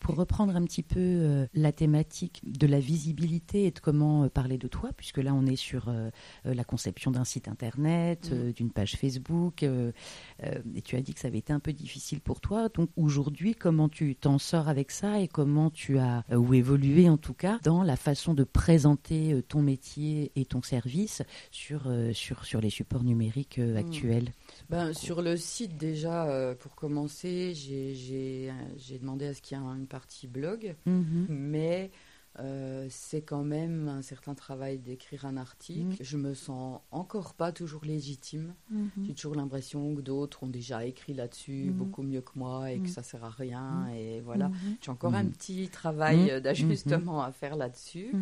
[0.00, 4.28] pour reprendre un petit peu euh, la thématique de la visibilité et de comment euh,
[4.28, 6.10] parler de toi, puisque là on est sur euh,
[6.44, 8.52] la conception d'un site internet, mm.
[8.52, 12.40] d'une page Facebook, et tu as dit que ça avait été un peu difficile pour
[12.40, 12.68] toi.
[12.68, 17.16] Donc aujourd'hui, comment tu t'en sors avec ça et comment tu as ou évolué en
[17.16, 22.60] tout cas dans la façon de présenter ton métier et ton service sur sur sur
[22.60, 23.76] les supports numériques mm.
[23.76, 24.32] actuels?
[24.68, 29.86] Ben, sur le site déjà, pour commencer, j'ai demandé à ce qu'il y ait une
[29.86, 31.26] partie blog, mhm.
[31.28, 31.90] mais
[32.38, 35.80] euh, c'est quand même un certain travail d'écrire un article.
[35.80, 35.96] Mhm.
[36.00, 38.54] Je me sens encore pas toujours légitime.
[38.70, 38.90] Mhm.
[39.06, 42.88] J'ai toujours l'impression que d'autres ont déjà écrit là-dessus beaucoup mieux que moi et que
[42.88, 43.88] ça sert à rien.
[43.96, 44.50] Et voilà.
[44.82, 48.12] J'ai encore un petit travail euh, d'ajustement à faire là-dessus.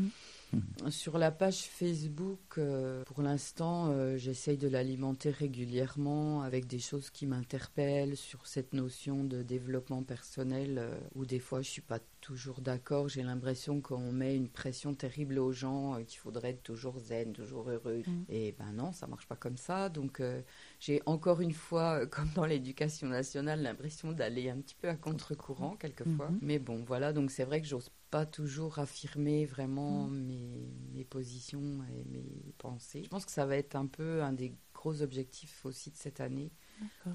[0.90, 7.10] Sur la page Facebook, euh, pour l'instant, euh, j'essaye de l'alimenter régulièrement avec des choses
[7.10, 11.98] qui m'interpellent sur cette notion de développement personnel euh, où des fois je suis pas
[12.24, 13.10] toujours d'accord.
[13.10, 17.34] J'ai l'impression qu'on met une pression terrible aux gens, euh, qu'il faudrait être toujours zen,
[17.34, 18.02] toujours heureux.
[18.06, 18.24] Mhm.
[18.30, 19.90] Et ben non, ça marche pas comme ça.
[19.90, 20.40] Donc euh,
[20.80, 25.76] j'ai encore une fois, comme dans l'éducation nationale, l'impression d'aller un petit peu à contre-courant
[25.76, 26.30] quelquefois.
[26.30, 26.38] Mhm.
[26.40, 31.82] Mais bon, voilà, donc c'est vrai que j'ose pas toujours affirmer vraiment mes, mes positions
[31.90, 33.02] et mes pensées.
[33.02, 36.20] Je pense que ça va être un peu un des gros objectifs aussi de cette
[36.20, 36.52] année,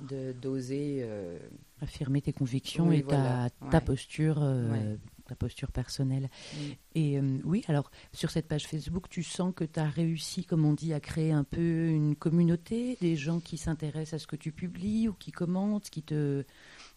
[0.09, 0.99] de d'oser.
[1.03, 1.39] euh,
[1.79, 3.49] Affirmer tes convictions Oui, et ta, voilà.
[3.71, 3.85] ta Ouais.
[3.85, 4.97] posture, euh, Ouais.
[5.25, 6.29] ta posture personnelle.
[6.53, 6.57] Mm.
[6.95, 10.65] Et euh, oui, alors sur cette page Facebook, tu sens que tu as réussi, comme
[10.65, 14.35] on dit, à créer un peu une communauté, des gens qui s'intéressent à ce que
[14.35, 16.43] tu publies ou qui commentent, qui te,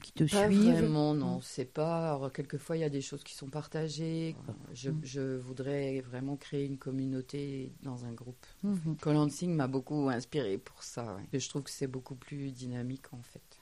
[0.03, 0.73] qui te Pas suivent.
[0.73, 1.39] vraiment, non.
[1.39, 1.43] Mm.
[1.43, 2.15] C'est pas.
[2.15, 4.37] Alors, quelquefois, il y a des choses qui sont partagées.
[4.75, 5.01] Je, Mm.
[5.03, 8.45] je voudrais vraiment créer une communauté dans un groupe.
[8.63, 8.97] Mhm.
[9.01, 11.17] Colansing m'a beaucoup inspiré pour ça.
[11.17, 11.39] ouais.
[11.41, 13.59] Je trouve que c'est beaucoup plus dynamique en fait.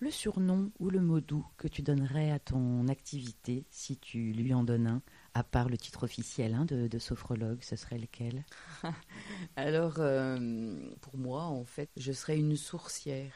[0.00, 4.52] Le surnom ou le mot doux que tu donnerais à ton activité, si tu lui
[4.52, 5.02] en donnes un,
[5.34, 8.44] à part le titre officiel hein, de, de sophrologue, ce serait lequel?
[9.56, 13.32] Alors, euh, pour moi, en fait, je serais une sourcière.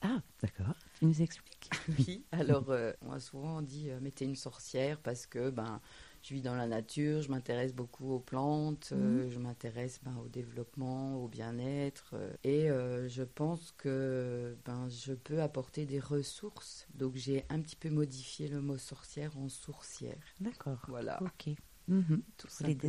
[0.00, 0.74] Ah, d'accord.
[0.98, 2.24] Tu nous expliques Oui.
[2.32, 5.80] Alors, euh, moi, souvent, on dit euh, mettez une sorcière parce que ben,
[6.22, 10.28] je vis dans la nature, je m'intéresse beaucoup aux plantes, euh, je m'intéresse ben, au
[10.28, 12.10] développement, au bien-être.
[12.14, 16.86] euh, et euh, je pense que ben, je peux apporter des ressources.
[16.94, 20.18] Donc, j'ai un petit peu modifié le mot sorcière en sourcière.
[20.40, 20.78] D'accord.
[20.86, 21.50] Voilà, Ok.
[21.88, 22.22] Mhm.
[22.36, 22.88] tout Pour l'idée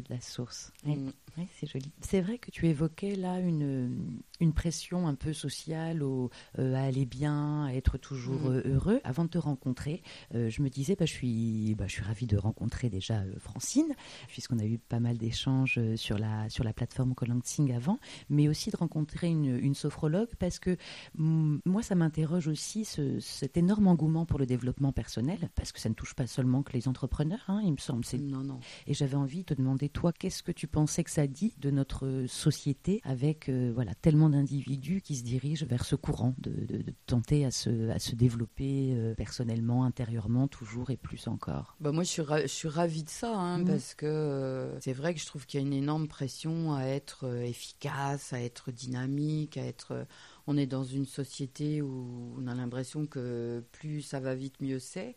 [0.00, 0.72] de, la- de source.
[0.84, 1.08] Mm.
[1.36, 1.90] Oui, c'est joli.
[2.00, 6.82] C'est vrai que tu évoquais là une, une pression un peu sociale au, euh, à
[6.82, 8.46] aller bien, à être toujours Mm.
[8.54, 9.00] euh, heureux.
[9.04, 10.02] Avant de te rencontrer,
[10.34, 13.34] euh, je me disais, bah, je, suis, bah, je suis ravie de rencontrer déjà euh,
[13.38, 13.94] Francine,
[14.28, 17.98] puisqu'on a eu pas mal d'échanges sur la, sur la plateforme Colansing avant,
[18.30, 20.76] mais aussi de rencontrer une, une sophrologue, parce que
[21.18, 25.80] mm, moi, ça m'interroge aussi ce- cet énorme engouement pour le développement personnel, parce que
[25.80, 28.04] ça ne touche pas seulement que les entrepreneurs, hein, il me semble.
[28.16, 28.60] C'est Non, non.
[28.86, 31.70] et j'avais envie de te demander, toi, qu'est-ce que tu pensais que ça dit de
[31.70, 36.82] notre société avec euh, voilà, tellement d'individus qui se dirigent vers ce courant de, de-
[36.82, 41.76] de tenter à se, à se développer euh, personnellement, intérieurement, toujours et plus encore?
[41.80, 43.66] Bah moi, je suis, je suis ravie de ça, hein, Mhm.
[43.66, 46.84] parce que euh, c'est vrai que je trouve qu'il y a une énorme pression à
[46.84, 50.06] être efficace, à être dynamique, à être.
[50.46, 54.78] on est dans une société où on a l'impression que plus ça va vite, mieux
[54.78, 55.16] c'est.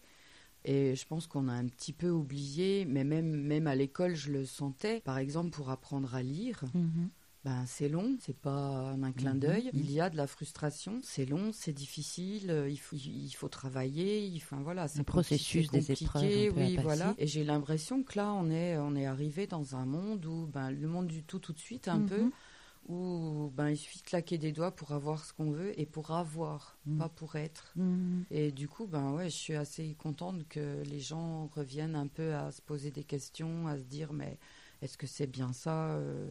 [0.67, 4.31] Et je pense qu'on a un petit peu oublié, mais même, même à l'école, je
[4.31, 4.99] le sentais.
[5.01, 6.61] Par exemple, pour apprendre à lire,
[7.45, 9.39] ben, c'est long, c'est pas un clin Mhm.
[9.39, 9.69] d'œil.
[9.73, 13.47] Il y a de la frustration, c'est long, c'est difficile, euh, il faut, il faut
[13.47, 17.15] travailler, il, enfin voilà, c'est Un processus, des épreuves oui, voilà.
[17.17, 20.69] Et j'ai l'impression que là, on est, on est arrivé dans un monde où, ben,
[20.71, 22.07] le monde du tout, tout de suite, un Mhm.
[22.07, 22.31] peu,
[22.87, 26.11] où, ben, il suffit de claquer des doigts pour avoir ce qu'on veut et pour
[26.11, 26.97] avoir, Mhm.
[26.97, 27.75] pas pour être.
[27.75, 28.25] Mhm.
[28.31, 32.33] Et du coup, ben ouais, je suis assez contente que les gens reviennent un peu
[32.35, 34.39] à se poser des questions, à se dire, mais
[34.81, 36.29] est-ce que c'est bien ça euh,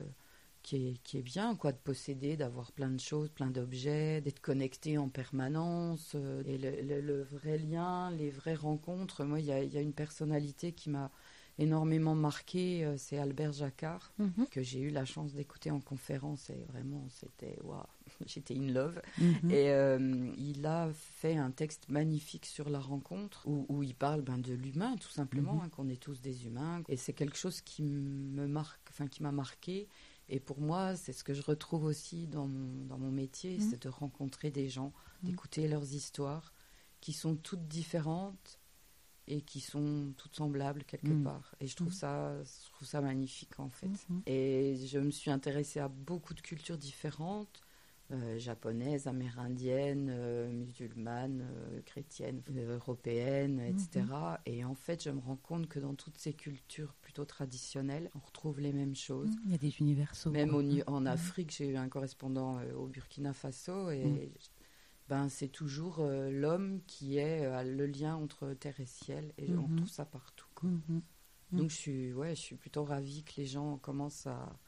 [0.62, 4.40] qui, est, qui est bien, quoi, de posséder, d'avoir plein de choses, plein d'objets, d'être
[4.40, 9.24] connecté en permanence, euh, et le, le- le vrai lien, les vraies rencontres.
[9.24, 11.10] Moi, il y a, il y a une personnalité qui m'a
[11.58, 14.46] énormément marqué, euh, c'est Albert Jacquard Mhm.
[14.50, 17.82] que j'ai eu la chance d'écouter en conférence et vraiment c'était waouh
[18.26, 19.50] j'étais in love Mhm.
[19.50, 24.22] et euh, il a fait un texte magnifique sur la rencontre où, où il parle
[24.22, 25.60] ben, de l'humain, tout simplement, Mhm.
[25.62, 26.82] hein, qu'on est tous des humains.
[26.88, 29.88] Et c'est quelque chose qui me marque, enfin qui m'a marqué.
[30.28, 33.82] Et pour moi, c'est ce que je retrouve aussi dans mon, dans mon métier, c'est
[33.82, 34.92] de rencontrer des gens,
[35.22, 36.52] d'écouter leurs histoires,
[37.00, 38.58] qui sont toutes différentes
[39.28, 41.24] et qui sont toutes semblables quelque Mhm.
[41.24, 41.54] part.
[41.60, 41.98] Et je trouve Mhm.
[41.98, 44.06] ça, je trouve ça magnifique en fait.
[44.08, 44.22] Mhm.
[44.26, 47.62] Et je me suis intéressée à beaucoup de cultures différentes,
[48.12, 54.40] euh, japonaises, amérindiennes, euh, musulmanes, euh, chrétiennes, européennes, etc.
[54.46, 58.20] Et en fait, je me rends compte que dans toutes ces cultures plutôt traditionnelles, on
[58.20, 59.30] retrouve les mêmes choses.
[59.44, 60.30] Il y a des universaux.
[60.30, 61.04] Même au en.
[61.06, 64.18] Afrique, j'ai eu un correspondant au Burkina Faso et Mm.
[65.08, 69.50] Ben, c'est toujours euh, l'homme qui est euh, le lien entre terre et ciel et
[69.52, 69.72] on Mhm.
[69.72, 70.46] retrouve ça partout.
[70.54, 70.68] quoi.
[70.68, 71.02] Mhm.
[71.52, 71.56] Mm.
[71.58, 74.58] Donc je suis, ouais, je suis plutôt ravie que les gens commencent à,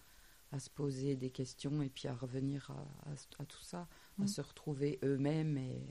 [0.53, 4.23] à se poser des questions et puis à revenir à, à- à tout ça, Mm.
[4.23, 5.83] à se retrouver eux-mêmes et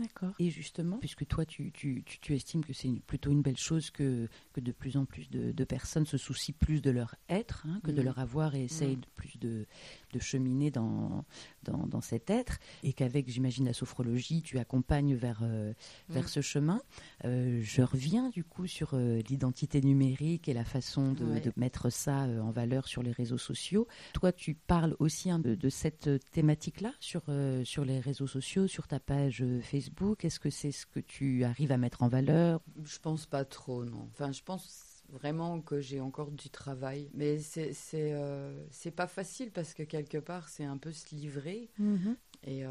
[0.00, 0.32] D'accord.
[0.40, 4.26] Et justement, puisque toi, tu, tu, tu, estimes que c'est plutôt une belle chose que,
[4.52, 7.80] que de plus en plus de, de personnes se soucient plus de leur être hein,
[7.84, 9.00] que de leur avoir et essayent mm.
[9.02, 9.66] de plus de,
[10.14, 11.24] de cheminer dans,
[11.62, 15.72] dans, dans, cet être, et qu'avec, j'imagine, la sophrologie, tu accompagnes vers, euh,
[16.08, 16.28] vers mm.
[16.28, 16.80] ce chemin.
[17.24, 21.90] Euh, je reviens du coup sur euh, l'identité numérique et la façon de, de mettre
[21.90, 23.86] ça en valeur sur les réseaux sociaux.
[24.12, 27.22] Toi, tu parles aussi un peu de cette thématique-là sur,
[27.64, 31.72] sur les réseaux sociaux, sur ta page Facebook est-ce que c'est ce que tu arrives
[31.72, 32.60] à mettre en valeur?
[32.84, 34.08] Je pense pas trop, non.
[34.12, 37.08] Enfin, je pense vraiment que j'ai encore du travail.
[37.14, 41.70] Mais c'est c'est euh, pas facile parce que quelque part, c'est un peu se livrer
[41.80, 42.16] mm-hmm.
[42.44, 42.68] et euh,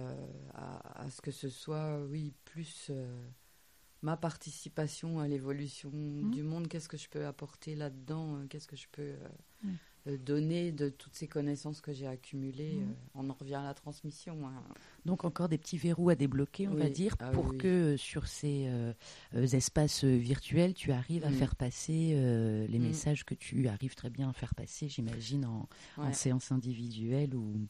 [0.53, 3.27] à, ce que ce soit, oui, plus euh,
[4.01, 6.29] ma participation à l'évolution mm-hmm.
[6.29, 6.67] du monde.
[6.67, 9.15] Qu'est-ce que je peux apporter là-dedans Qu'est-ce que je peux
[10.05, 12.75] donner de toutes ces connaissances que j'ai accumulées.
[12.75, 12.91] Mmh.
[12.91, 14.47] Euh, on en revient à la transmission.
[14.47, 14.61] Hein.
[15.05, 18.27] Donc encore des petits verrous à débloquer, on va dire, ah pour que euh, sur
[18.27, 18.93] ces euh,
[19.33, 21.33] espaces virtuels, tu arrives à mmh.
[21.33, 22.15] faire passer
[22.69, 22.81] les mmh.
[22.81, 25.67] messages que tu arrives très bien à faire passer, j'imagine, en,
[26.13, 27.67] séance individuelle ou,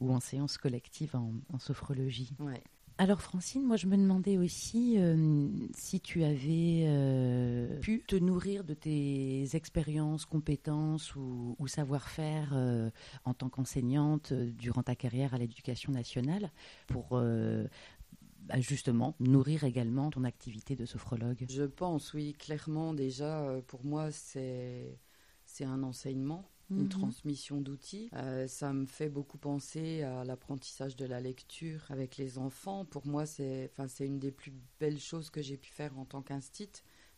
[0.00, 2.32] ou en séance collective en, en sophrologie.
[2.40, 2.62] Ouais.
[2.96, 8.62] Alors Francine, moi je me demandais aussi euh, si tu avais euh, pu te nourrir
[8.62, 12.90] de tes expériences, compétences ou, savoir-faire euh,
[13.24, 16.52] en tant qu'enseignante durant ta carrière à l'éducation nationale
[16.86, 21.46] pour bah, justement nourrir également ton activité de sophrologue?
[21.50, 25.00] Je pense, oui, clairement déjà pour moi c'est
[25.44, 26.88] c'est un enseignement une mhm.
[26.88, 28.08] transmission d'outils.
[28.14, 32.84] Euh, ça me fait beaucoup penser à l'apprentissage de la lecture avec les enfants.
[32.84, 36.22] Pour moi, c'est enfin, une des plus belles choses que j'ai pu faire en tant
[36.22, 36.70] qu'instit.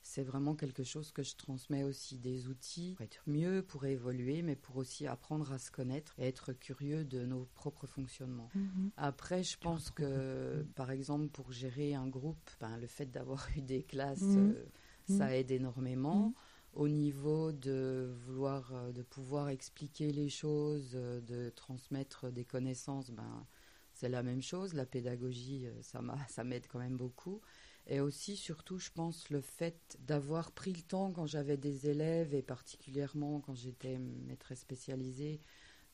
[0.03, 4.43] C'est vraiment quelque chose que je transmets aussi des outils pour être mieux, pour évoluer,
[4.43, 8.49] mais pour aussi apprendre à se connaître et être curieux de nos propres fonctionnements.
[8.55, 8.91] Mhm.
[8.97, 13.63] Après, je pense que, par exemple, pour gérer un groupe, ben, le fait d'avoir eu
[13.63, 14.55] des classes, mhm.
[14.55, 14.65] euh,
[15.09, 16.33] ça aide énormément
[16.77, 23.11] au niveau de vouloir, euh, de pouvoir expliquer les choses, euh, de transmettre des connaissances,
[23.11, 23.47] ben,
[23.95, 24.75] c'est la même chose.
[24.75, 27.41] La pédagogie, euh, ça, ça m'aide quand même beaucoup.
[27.87, 32.35] Et aussi, surtout, je pense, le fait d'avoir pris le temps quand j'avais des élèves,
[32.35, 35.41] et particulièrement quand j'étais maîtresse spécialisée,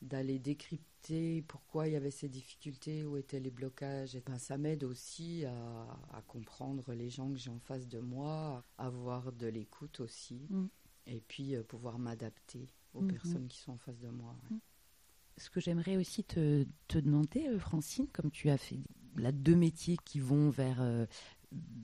[0.03, 4.15] d'aller décrypter pourquoi il y avait ces difficultés, où étaient les blocages.
[4.15, 8.63] Et ben, ça m'aide aussi à, comprendre les gens que j'ai en face de moi,
[8.77, 10.65] à avoir de l'écoute aussi, mm.
[11.07, 13.11] et puis euh, pouvoir m'adapter aux mm-hmm.
[13.11, 14.35] personnes qui sont en face de moi.
[14.49, 14.57] Mm.
[15.37, 18.79] Ce que j'aimerais aussi te, te, demander, euh, Francine, comme tu as fait
[19.15, 21.05] là deux métiers qui vont vers euh,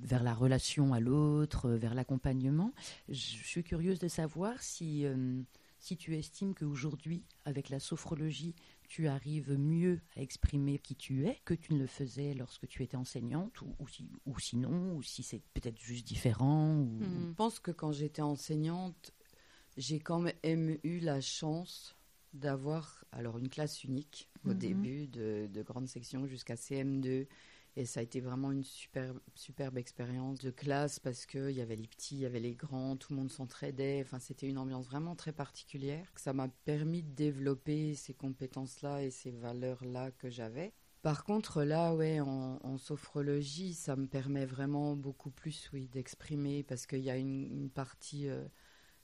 [0.02, 2.74] vers la relation à l'autre, vers l'accompagnement.
[3.08, 5.06] Je suis curieuse de savoir si
[5.80, 8.56] si tu estimes qu'aujourd'hui, avec la sophrologie,
[8.88, 12.84] tu arrives mieux à exprimer qui tu es que tu ne le faisais lorsque tu
[12.84, 13.76] étais enseignante, ou,
[14.26, 17.28] ou, sinon, ou si c'est peut-être juste différent hmm.
[17.30, 19.14] Je pense que quand j'étais enseignante,
[19.78, 21.96] j'ai quand même eu la chance
[22.34, 24.58] d'avoir alors une classe unique au mhm.
[24.58, 27.28] début de, de grande section jusqu'à CM2
[27.80, 31.78] et ça a été vraiment une super, superbe expérience de classe parce qu'il y avait
[31.78, 34.02] les petits, il y avait les grands, tout le monde s'entraidait.
[34.04, 36.06] Enfin, c'était une ambiance vraiment très particulière.
[36.18, 40.74] Ça m'a permis de développer ces compétences-là et ces valeurs-là que j'avais.
[41.04, 46.86] Par contre, là, ouais, en, sophrologie, ça me permet vraiment beaucoup plus, oui, d'exprimer parce
[46.86, 48.44] qu'il y a une, partie euh,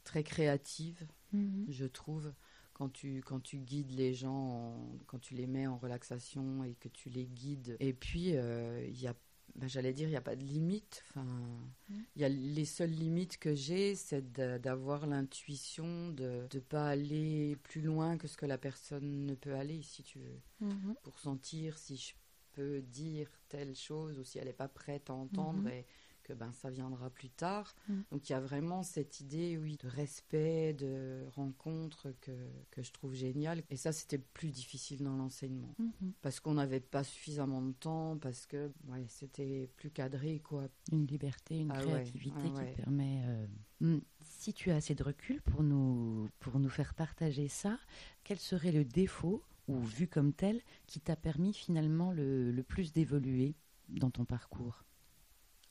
[0.04, 1.66] très créative, mhm.
[1.70, 2.34] je trouve
[2.76, 6.90] quand tu, quand tu guides les gens, quand tu les mets en relaxation et que
[6.90, 7.78] tu les guides.
[7.80, 9.16] Et puis, euh, il y a
[9.56, 11.02] ben, j'allais dire, il n'y a pas de limite.
[11.10, 11.96] Enfin, mm.
[12.18, 17.82] y a les seules limites que j'ai, c'est d'avoir l'intuition de ne pas aller plus
[17.82, 20.96] loin que ce que la personne ne peut aller, si tu veux, mm-hmm.
[21.04, 22.14] pour sentir si je
[22.52, 25.70] peux dire telle chose ou si elle n'est pas prête à entendre.
[25.70, 25.74] Mm-hmm.
[25.74, 25.86] Et
[26.26, 27.76] que ben, ça viendra plus tard.
[27.88, 28.02] Mm.
[28.12, 32.32] Donc il y a vraiment cette idée, oui, de respect, de rencontre que,
[32.72, 33.62] que je trouve géniale.
[33.70, 35.74] Et ça, c'était plus difficile dans l'enseignement.
[35.80, 36.12] Mm-hmm.
[36.22, 40.68] Parce qu'on n'avait pas suffisamment de temps, parce que ouais, c'était plus cadré, quoi.
[40.92, 43.24] Une liberté, une ah créativité ah qui permet...
[43.28, 43.48] Euh,
[43.82, 44.02] mm.
[44.22, 47.78] Si tu as assez de recul pour nous, pour nous faire partager ça,
[48.24, 52.92] quel serait le défaut, ou vu comme tel, qui t'a permis finalement le, le plus
[52.92, 53.56] d'évoluer
[53.90, 54.85] dans ton parcours?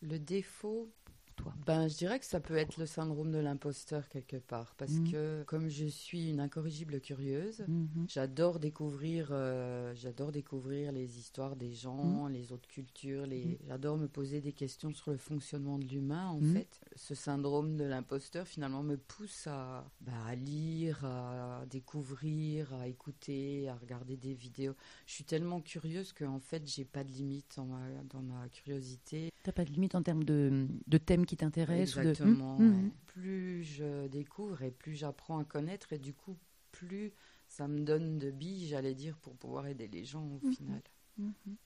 [0.04, 0.90] Le défaut,
[1.34, 4.74] toi ben, Je dirais que ça peut être le syndrome de l'imposteur quelque part.
[4.76, 5.10] Parce mhm.
[5.12, 8.06] que comme je suis une incorrigible curieuse, mhm.
[8.08, 12.32] j'adore découvrir, euh, j'adore découvrir les histoires des gens, mhm.
[12.32, 13.26] les autres cultures.
[13.26, 13.58] Les...
[13.66, 16.80] J'adore me poser des questions sur le fonctionnement de l'humain, en fait.
[16.96, 22.88] Ce syndrome de l'imposteur, finalement, me pousse à, bah, à lire, à à découvrir, à
[22.88, 24.74] écouter, à regarder des vidéos.
[25.06, 27.80] Je suis tellement curieuse qu'en fait, j'ai pas de limite dans ma,
[28.10, 29.30] dans ma curiosité.
[29.42, 32.56] T'as pas de limite en termes de, de thèmes qui t'intéressent Exactement.
[32.56, 32.64] De...
[32.64, 32.90] Mmh, mmh.
[33.06, 36.36] Plus je découvre et plus j'apprends à connaître et du coup,
[36.72, 37.12] plus
[37.48, 40.82] ça me donne de billes, j'allais dire, pour pouvoir aider les gens au mmh, final.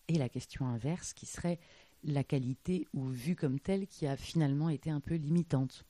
[0.09, 1.59] Et la question inverse qui serait
[2.05, 5.85] la qualité ou vue comme telle qui a finalement été un peu limitante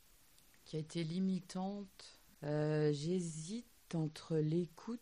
[0.64, 5.00] Qui a été limitante euh, J'hésite entre l'écoute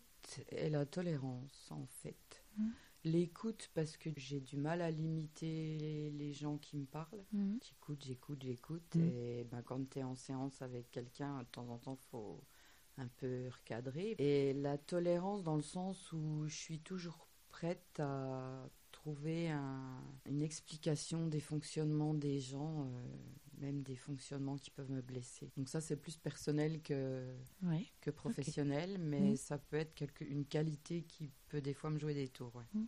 [0.49, 2.43] et la tolérance en fait.
[2.57, 2.69] Mmh.
[3.07, 7.23] L'écoute parce que j'ai du mal à limiter les, gens qui me parlent.
[7.31, 7.57] Mmh.
[7.63, 8.95] J'écoute, j'écoute, j'écoute.
[8.95, 9.01] Mmh.
[9.01, 12.43] Et ben, quand tu es en séance avec quelqu'un, de temps en temps, faut
[12.97, 14.15] un peu recadrer.
[14.19, 19.49] Et la tolérance dans le sens où je suis toujours prête à trouver
[20.25, 23.07] une explication des fonctionnements des gens, euh,
[23.57, 25.51] même des fonctionnements qui peuvent me blesser.
[25.57, 27.35] Donc ça, c'est plus personnel que,
[28.01, 29.35] que professionnel, mais mm.
[29.37, 32.63] ça peut être quelque, une qualité qui peut des fois me jouer des tours.
[32.73, 32.83] Mm.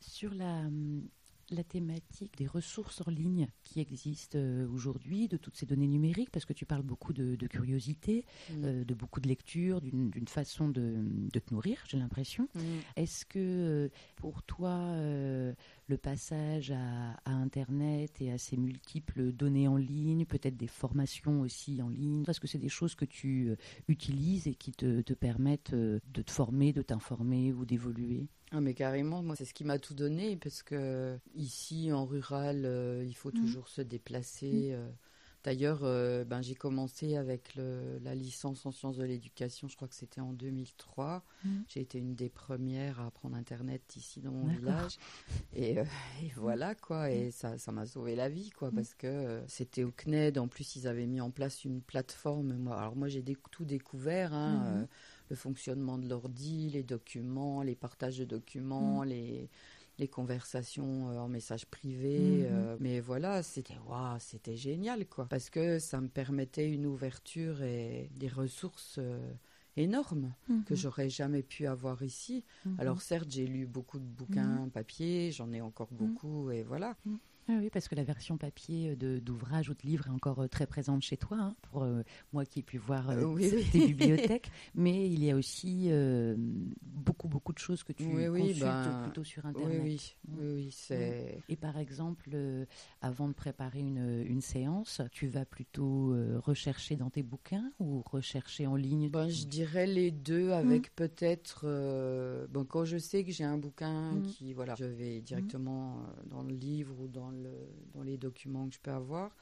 [0.00, 1.08] Sur la, hum,
[1.50, 6.30] la thématique des ressources en ligne qui existent euh, aujourd'hui, de toutes ces données numériques,
[6.30, 8.64] parce que tu parles beaucoup de, curiosité, mm.
[8.64, 12.48] euh, de beaucoup de lecture, d'une façon de, te nourrir, j'ai l'impression.
[12.54, 12.60] Mm.
[12.96, 19.76] Est-ce que euh, pour toi, le passage à, Internet et à ces multiples données en
[19.76, 23.54] ligne, peut-être des formations aussi en ligne, est-ce que c'est des choses que tu
[23.88, 28.28] utilises et qui te, te permettent de te former, de t'informer ou d'évoluer?
[28.52, 32.62] Ah mais carrément, moi c'est ce qui m'a tout donné parce que ici en rural,
[32.64, 33.40] euh, il faut mmh.
[33.40, 34.70] toujours se déplacer.
[34.72, 34.88] Euh.
[35.46, 39.86] D'ailleurs, euh, ben, j'ai commencé avec le, la licence en sciences de l'éducation, je crois
[39.86, 41.22] que c'était en 2003.
[41.44, 41.48] Mmh.
[41.68, 44.98] J'ai été une des premières à apprendre Internet ici dans mon village.
[45.54, 45.76] Et,
[46.34, 47.12] voilà, quoi.
[47.12, 50.36] Et ça, ça m'a sauvé la vie, quoi, parce que c'était au CNED.
[50.38, 52.54] En plus, ils avaient mis en place une plateforme.
[52.54, 53.22] Moi, alors moi, j'ai
[53.52, 54.34] tout découvert.
[54.34, 54.88] Hein,
[55.28, 59.08] le fonctionnement de l'ordi, les documents, les partages de documents, mm.
[59.08, 59.50] les,
[59.98, 62.18] les conversations euh, en message privé.
[62.18, 62.46] Mm-hmm.
[62.46, 63.76] Euh, mais voilà, c'était
[64.18, 68.96] c'était génial quoi, parce que ça me permettait une ouverture et des ressources.
[68.98, 69.32] Euh,
[69.78, 70.32] énormes
[70.64, 70.76] que mm-hmm.
[70.78, 72.44] j'aurais jamais pu avoir ici.
[72.66, 72.80] Mm-hmm.
[72.80, 76.96] Alors certes, j'ai lu beaucoup de bouquins papier, j'en ai encore beaucoup et voilà.
[77.48, 80.66] Ah oui, parce que la version papier d'ouvrage ou de livre est encore euh, très
[80.66, 83.38] présente chez toi, hein, pour euh, moi qui ai pu voir euh,
[83.70, 84.50] tes bibliothèques.
[84.74, 85.90] Mais il y a aussi
[86.82, 89.80] beaucoup, beaucoup de choses que tu consultes ben, plutôt sur Internet.
[89.82, 91.40] Oui, oui, c'est...
[91.48, 92.36] Et par exemple,
[93.00, 98.66] avant de préparer une, une, séance, tu vas plutôt rechercher dans tes bouquins ou rechercher
[98.66, 100.94] en ligne ben, Je dirais les deux, avec mmh.
[100.96, 102.46] peut-être...
[102.50, 104.22] bon, quand je sais que j'ai un bouquin mmh.
[104.22, 104.52] qui...
[104.52, 107.35] Voilà, je vais directement dans le livre ou dans
[107.94, 109.36] dans les documents que je peux avoir.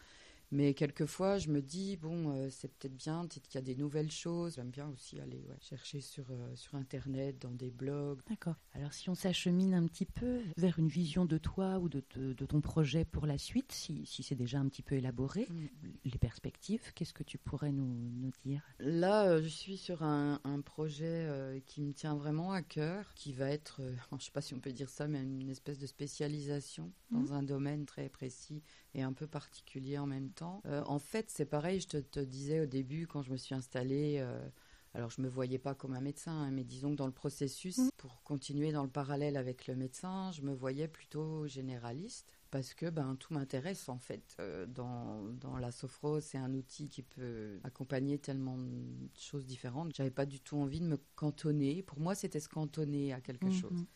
[0.55, 3.75] Mais quelquefois, je me dis, bon, euh, c'est peut-être bien, peut-être qu'il y a des
[3.75, 4.55] nouvelles choses.
[4.55, 8.21] J'aime bien aussi aller chercher sur, euh, sur Internet, dans des blogs.
[8.29, 8.55] D'accord.
[8.73, 12.47] Alors, si on s'achemine un petit peu vers une vision de toi ou de, de,
[12.47, 15.89] ton projet pour la suite, si, si c'est déjà un petit peu élaboré, mm.
[16.05, 18.63] les perspectives, qu'est-ce que tu pourrais nous, nous dire?
[18.79, 23.33] Là, euh, je suis sur un, un projet qui me tient vraiment à cœur, qui
[23.33, 23.81] va être,
[24.11, 27.19] je ne sais pas si on peut dire ça, mais une espèce de spécialisation dans
[27.19, 27.33] mm.
[27.33, 28.63] un domaine très précis
[28.95, 30.44] et un peu particulier en même temps.
[30.67, 34.17] Euh, en fait, c'est pareil, je te, disais au début, quand je me suis installée,
[34.19, 34.47] euh,
[34.95, 37.79] alors je me voyais pas comme un médecin, hein, mais disons que dans le processus,
[37.79, 37.89] mmh.
[37.97, 42.33] pour continuer dans le parallèle avec le médecin, je me voyais plutôt généraliste.
[42.51, 44.37] Parce que ben, tout m'intéresse en fait.
[44.39, 49.93] Euh, dans, dans la sophrose, c'est un outil qui peut accompagner tellement de choses différentes.
[49.97, 51.83] J'avais pas du tout envie de me cantonner.
[51.83, 53.87] Pour moi, c'était se cantonner à quelque mmh, chose.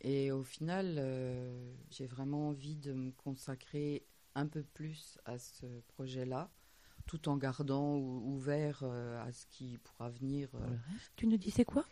[0.00, 1.00] Et au final,
[1.90, 4.04] j'ai vraiment envie de me consacrer
[4.36, 6.50] un peu plus à ce projet-là,
[7.06, 10.48] tout en gardant ouvert euh, à ce qui pourra venir.
[10.54, 10.76] Euh.
[11.16, 11.84] Tu nous disais quoi?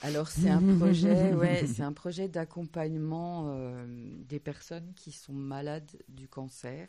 [0.00, 3.86] Alors c'est un projet, ouais, c'est un projet d'accompagnement euh,
[4.24, 6.88] des personnes qui sont malades du cancer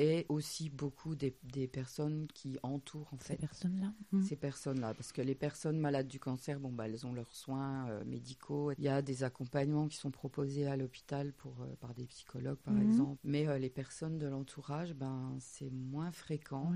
[0.00, 3.92] et aussi beaucoup des, des, personnes qui entourent en fait ces personnes-là.
[4.12, 4.22] Mmh.
[4.22, 7.86] Ces personnes-là, parce que les personnes malades du cancer, bon bah elles ont leurs soins
[7.90, 8.72] euh, médicaux.
[8.78, 12.58] Il y a des accompagnements qui sont proposés à l'hôpital pour euh, par des psychologues
[12.64, 12.82] par mmh.
[12.82, 16.72] exemple, mais euh, les personnes de l'entourage, ben c'est moins fréquent.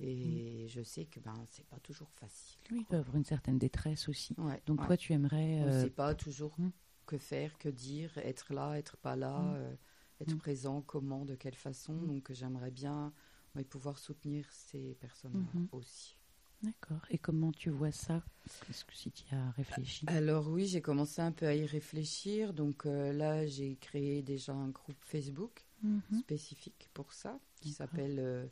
[0.00, 0.68] Et mmh.
[0.68, 2.58] je sais que ben c'est pas toujours facile.
[2.72, 4.34] Oui, il peut avoir une certaine détresse aussi.
[4.66, 5.60] Donc toi, tu aimerais.
[5.62, 6.56] On ne sait pas toujours
[7.06, 9.56] que faire, que dire, être là, être pas là
[10.20, 10.38] être mm.
[10.38, 11.94] présent, comment, de quelle façon.
[11.94, 12.06] Mm.
[12.06, 13.12] Donc j'aimerais bien
[13.64, 15.68] pouvoir soutenir ces personnes mm-hmm.
[15.72, 16.16] aussi.
[16.62, 17.04] D'accord.
[17.10, 18.22] Et comment tu vois ça?
[18.68, 22.54] Est-ce que si tu as réfléchi Alors oui, j'ai commencé un peu à y réfléchir.
[22.54, 26.18] Donc euh, là, j'ai créé déjà un groupe Facebook mm-hmm.
[26.18, 28.46] spécifique pour ça, qui s'appelle euh,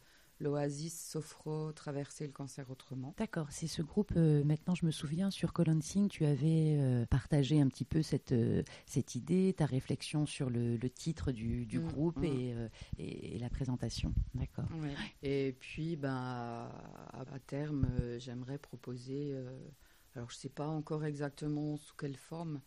[0.45, 3.15] l'Oasis Sophro Traverser le cancer autrement.
[3.17, 7.61] D'accord, c'est ce groupe, euh, maintenant je me souviens, sur Colansing, tu avais euh, partagé
[7.61, 11.81] un petit peu cette, euh, cette idée, ta réflexion sur le, le titre du, du
[11.81, 12.25] Mm, groupe mm.
[12.25, 12.55] Et,
[12.99, 14.15] et, et la présentation.
[14.35, 14.67] D'accord.
[14.83, 14.95] Ouais.
[15.23, 17.87] Et puis, ben, à, à terme,
[18.19, 19.35] j'aimerais proposer,
[20.15, 22.61] alors je ne sais pas encore exactement sous quelle forme,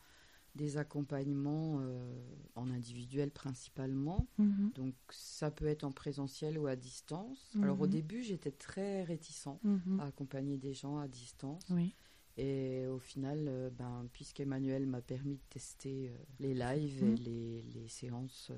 [0.58, 2.14] des accompagnements euh,
[2.55, 4.28] en individuel principalement.
[4.38, 4.72] Mhm.
[4.76, 7.39] Donc ça peut être en présentiel ou à distance.
[7.55, 7.64] Mhm.
[7.64, 9.99] Alors au début, j'étais très réticent Mhm.
[10.01, 11.64] à accompagner des gens à distance.
[11.70, 11.95] Oui.
[12.39, 17.62] Et au final, euh, ben, puisqu'Emmanuel m'a permis de tester euh, les lives et les,
[17.74, 18.58] les séances euh,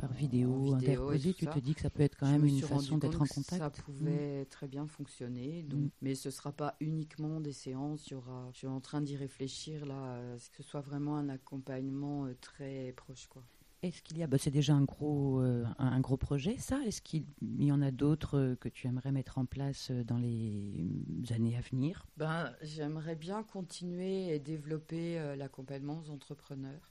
[0.00, 2.48] Par vidéo, interposée, tu ça, te dis que ça peut être quand je même me
[2.48, 3.58] une façon d'être en contact.
[3.58, 5.62] Ça pouvait très bien fonctionner.
[5.62, 5.90] Donc, Mm.
[6.02, 8.06] Mais ce ne sera pas uniquement des séances.
[8.08, 10.80] Il y aura, je suis en train d'y réfléchir là, à ce que ce soit
[10.80, 13.26] vraiment un accompagnement euh, très proche.
[13.28, 13.42] Quoi.
[13.82, 16.78] Est-ce qu'il y a, bah, c'est déjà un gros, euh, un, gros projet, ça?
[16.86, 17.24] Est-ce qu'il
[17.58, 20.86] y en a d'autres euh, que tu aimerais mettre en place euh, dans les
[21.28, 22.06] euh, années à venir?
[22.16, 26.88] Ben, J'aimerais bien continuer et développer euh, l'accompagnement aux entrepreneurs.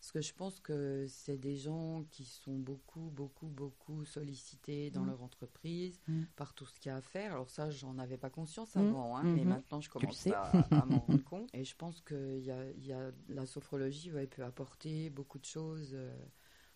[0.00, 5.02] Parce que je pense que c'est des gens qui sont beaucoup, beaucoup, beaucoup sollicités dans
[5.02, 5.10] Mm.
[5.10, 6.22] leur entreprise Mm.
[6.36, 7.32] par tout ce qu'il y a à faire.
[7.32, 8.80] Alors ça, j'en avais pas conscience Mm.
[8.80, 9.44] avant, hein, mais Mhm.
[9.44, 11.50] maintenant je commence à, à m'en rendre compte.
[11.54, 15.44] Et je pense que y a, y a, la sophrologie ouais, peut apporter beaucoup de
[15.44, 16.16] choses euh,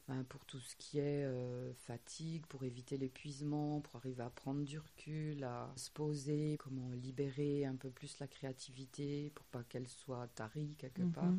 [0.09, 4.63] ben, pour tout ce qui est euh, fatigue, pour éviter l'épuisement, pour arriver à prendre
[4.65, 9.89] du recul, à se poser, comment libérer un peu plus la créativité pour pas qu'elle
[9.89, 11.05] soit tarie quelque Mhm.
[11.05, 11.39] part.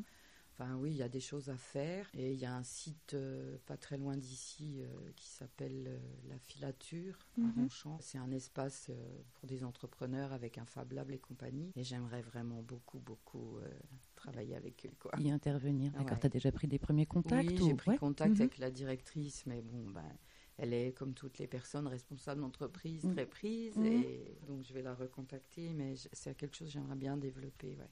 [0.58, 3.14] Enfin oui, il y a des choses à faire et il y a un site
[3.14, 4.88] euh, pas très loin d'ici euh,
[5.18, 6.00] qui s'appelle euh,
[6.30, 7.52] La Filature à Mhm.
[7.64, 7.98] Ronchamp.
[8.00, 12.22] C'est un espace euh, pour des entrepreneurs avec un Fab Lab et compagnie et j'aimerais
[12.22, 13.70] vraiment beaucoup beaucoup euh,
[14.16, 15.12] travailler avec eux quoi.
[15.20, 15.92] Y intervenir.
[15.92, 16.12] D'accord.
[16.14, 16.20] ouais.
[16.22, 17.98] Tu as déjà pris des premiers contacts Oui, ou- j'ai pris Ouais.
[17.98, 18.42] contact Mhm.
[18.44, 20.10] avec la directrice mais bon ben
[20.58, 23.86] elle est comme toutes les personnes responsables d'entreprise très prise Mhm.
[23.88, 27.90] et donc je vais la recontacter mais c'est quelque chose que j'aimerais bien développer ouais.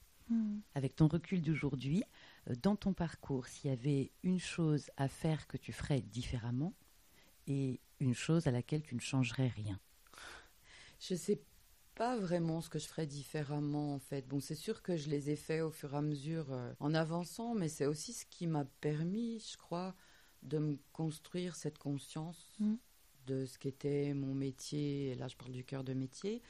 [0.75, 2.01] Avec ton recul d'aujourd'hui,
[2.61, 6.73] dans ton parcours, s'il y avait une chose à faire que tu ferais différemment
[7.47, 9.79] et une chose à laquelle tu ne changerais rien.
[10.99, 11.41] Je sais
[11.95, 14.27] pas vraiment ce que je ferais différemment en fait.
[14.27, 16.93] Bon, c'est sûr que je les ai faits au fur et à mesure euh, en
[16.93, 19.95] avançant, mais c'est aussi ce qui m'a permis, je crois,
[20.41, 22.75] de me construire cette conscience Mm.
[23.27, 25.09] de ce qu'était mon métier.
[25.11, 26.41] Et là, je parle du cœur de métier,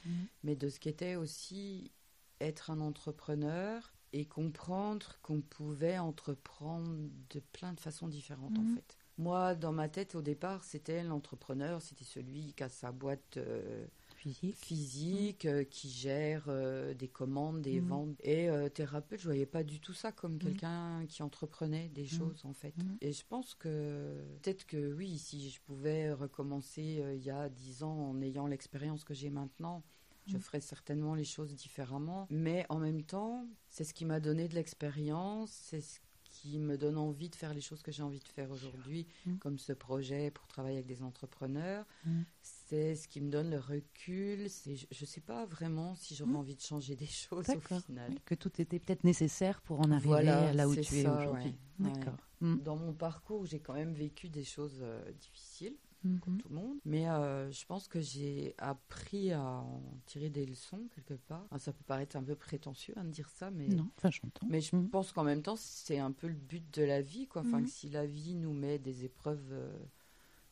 [0.42, 1.92] mais de ce qu'était aussi
[2.40, 6.88] être un entrepreneur et comprendre qu'on pouvait entreprendre
[7.30, 8.70] de plein de façons différentes Mhm.
[8.72, 8.96] en fait.
[9.18, 13.86] Moi, dans ma tête, au départ, c'était l'entrepreneur, c'était celui qui a sa boîte euh,
[14.16, 14.56] Physique.
[14.56, 17.88] physique, euh, qui gère euh, des commandes, des Mhm.
[17.88, 18.16] ventes.
[18.22, 20.38] Et thérapeute, je voyais pas du tout ça comme Mhm.
[20.38, 22.74] quelqu'un qui entreprenait des choses, en fait.
[22.76, 22.98] Mhm.
[23.02, 27.82] Et je pense que peut-être que oui, si je pouvais recommencer il y a dix
[27.82, 29.82] ans en ayant l'expérience que j'ai maintenant,
[30.26, 30.40] je Mhm.
[30.42, 32.26] ferais certainement les choses différemment.
[32.30, 36.76] Mais en même temps, c'est ce qui m'a donné de l'expérience, c'est ce qui me
[36.76, 39.38] donne envie de faire les choses que j'ai envie de faire aujourd'hui, Mhm.
[39.38, 41.86] comme ce projet pour travailler avec des entrepreneurs.
[42.04, 42.24] Mhm.
[42.42, 44.50] C'est ce qui me donne le recul.
[44.50, 48.10] C'est, je ne sais pas vraiment si j'aurais envie de changer des choses au final.
[48.10, 51.50] Oui, Que tout était peut-être nécessaire pour en arriver Voilà, là où tu es aujourd'hui.
[51.50, 51.54] ouais.
[51.78, 52.18] D'accord.
[52.40, 52.56] Mm.
[52.62, 55.76] Dans mon parcours, j'ai quand même vécu des choses euh, difficiles,
[56.22, 56.78] Comme tout le monde.
[56.84, 61.46] Mais euh, je pense que j'ai appris à en tirer des leçons quelque part.
[61.58, 64.46] Ça peut paraître un peu prétentieux hein, de dire ça, mais Non, enfin j'entends.
[64.48, 64.90] mais je Mhm.
[64.90, 67.42] pense qu'en même temps, c'est un peu le but de la vie, quoi.
[67.42, 67.64] Enfin, Mhm.
[67.64, 69.78] que si la vie nous met des épreuves euh,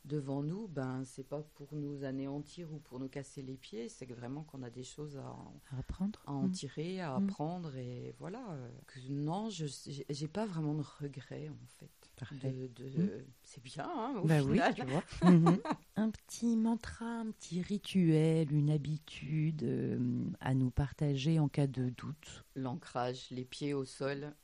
[0.04, 4.06] devant nous, ben c'est pas pour nous anéantir ou pour nous casser les pieds, c'est
[4.06, 6.20] que vraiment qu'on a des choses à en, À apprendre.
[6.26, 6.50] à en Mm.
[6.52, 7.28] tirer, à Mhm.
[7.28, 8.44] apprendre et voilà.
[8.50, 9.66] euh, Que non, je
[10.10, 11.90] j'ai- pas vraiment de regrets en fait.
[12.16, 12.50] Parfait.
[12.52, 13.24] De, de- Mhm.
[13.42, 14.72] c'est bien hein, au Bah final.
[14.74, 15.04] oui, tu vois.
[15.22, 15.60] Mhm.
[15.96, 21.90] un petit mantra, un petit rituel, une habitude euh, à nous partager en cas de
[21.90, 22.44] doute.
[22.56, 24.34] L'ancrage, les pieds au sol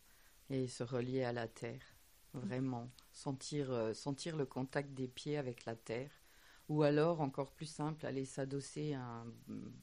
[0.50, 1.82] et se relier à la terre.
[2.34, 2.88] Vraiment.
[3.18, 6.12] Sentir, euh, sentir le contact des pieds avec la terre.
[6.68, 9.24] Ou alors, encore plus simple, aller s'adosser à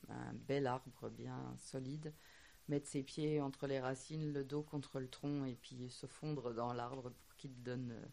[0.07, 2.13] un, bel arbre bien solide,
[2.69, 6.53] mettre ses pieds entre les racines, le dos contre le tronc et puis se fondre
[6.53, 8.05] dans l'arbre pour qu'il te donne, euh,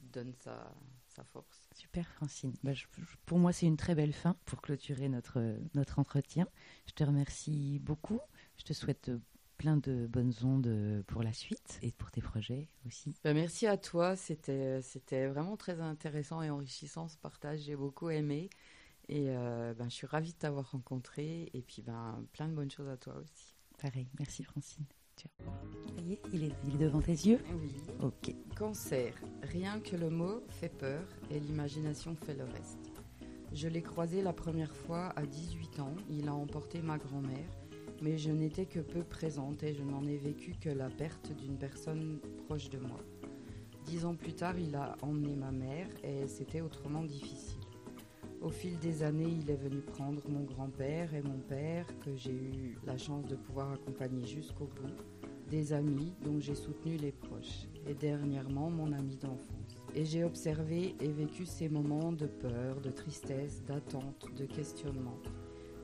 [0.00, 1.70] donne sa, force.
[1.74, 2.52] Super Francine.
[2.62, 2.72] Bah,
[3.24, 6.46] pour moi, c'est une très belle fin pour clôturer notre, notre entretien.
[6.86, 8.20] Je te remercie beaucoup.
[8.58, 9.10] Je te souhaite
[9.62, 13.14] plein de bonnes ondes euh, pour la suite et pour tes projets aussi.
[13.22, 18.10] Ben, merci à toi, c'était c'était vraiment très intéressant et enrichissant ce partage, j'ai beaucoup
[18.10, 18.50] aimé.
[19.08, 22.72] Et euh, ben, je suis ravie de t'avoir rencontré et puis ben, plein de bonnes
[22.72, 23.54] choses à toi aussi.
[23.80, 24.08] Pareil.
[24.18, 24.84] Merci Francine.
[25.16, 25.30] Ciao.
[25.94, 27.76] Ça y est, il est, il est devant tes yeux Oui.
[28.00, 28.34] Ok.
[28.56, 32.90] Cancer, rien que le mot fait peur et l'imagination fait le reste.
[33.52, 35.94] Je l'ai croisé la première fois à 18 ans.
[36.10, 37.61] Il a emporté ma grand-mère,
[38.02, 41.56] mais je n'étais que peu présente et je n'en ai vécu que la perte d'une
[41.56, 42.98] personne proche de moi.
[43.86, 47.60] Dix ans plus tard, il a emmené ma mère et c'était autrement difficile.
[48.40, 52.34] Au fil des années, il est venu prendre mon grand-père et mon père, que j'ai
[52.34, 54.96] eu la chance de pouvoir accompagner jusqu'au bout,
[55.48, 59.62] des amis dont j'ai soutenu les proches, et dernièrement mon ami d'enfance
[59.94, 65.18] et j'ai observé et vécu ces moments de peur, de tristesse, d'attente, de questionnement.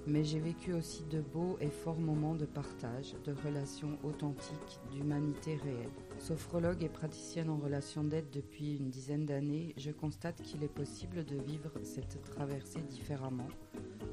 [0.09, 5.57] Mais j'ai vécu aussi de beaux et forts moments de partage, de relations authentiques, d'humanité
[5.57, 5.91] réelle.
[6.19, 11.27] Sophrologue et praticienne en relation d'aide depuis une dizaine d'années, je constate qu'il est possible
[11.27, 13.49] de vivre cette traversée différemment,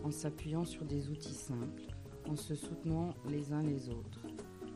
[0.03, 1.83] en s'appuyant sur des outils simples,
[2.27, 4.27] en se soutenant les uns les autres.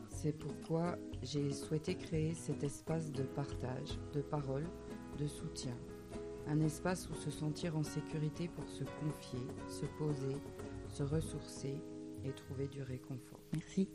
[0.08, 4.64] C'est pourquoi j'ai souhaité créer cet espace de partage, de parole,
[5.18, 5.76] de soutien,
[6.48, 10.36] un espace où se sentir en sécurité pour se confier, se poser,
[10.90, 11.80] se ressourcer
[12.24, 13.40] et trouver du réconfort.
[13.52, 13.88] Merci.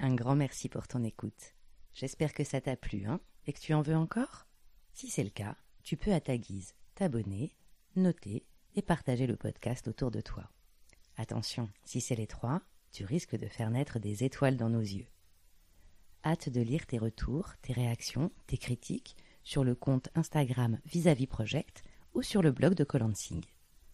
[0.00, 1.54] Un grand merci pour ton écoute.
[1.92, 4.46] J'espère que ça t'a plu, hein, et que tu en veux encore?
[4.92, 7.54] Si c'est le cas, tu peux à ta guise t'abonner,
[7.96, 10.50] noter et partager le podcast autour de toi.
[11.18, 12.62] Attention, si c'est les trois,
[12.92, 15.08] tu risques de faire naître des étoiles dans nos yeux.
[16.24, 21.82] Hâte de lire tes retours, tes réactions, tes critiques sur le compte Instagram Vis-à-vis Project
[22.14, 23.42] ou sur le blog de Colansing.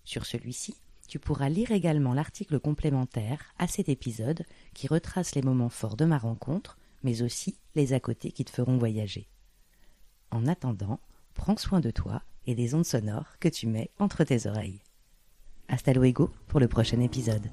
[0.04, 0.76] Sur celui-ci,
[1.08, 4.44] tu pourras lire également l'article complémentaire à cet épisode
[4.74, 8.50] qui retrace les moments forts de ma rencontre, mais aussi les à côté qui te
[8.50, 9.28] feront voyager.
[10.30, 11.00] En attendant,
[11.32, 14.82] prends soin de toi et des ondes sonores que tu mets entre tes oreilles.
[15.68, 17.50] Hasta luego pour le prochain épisode.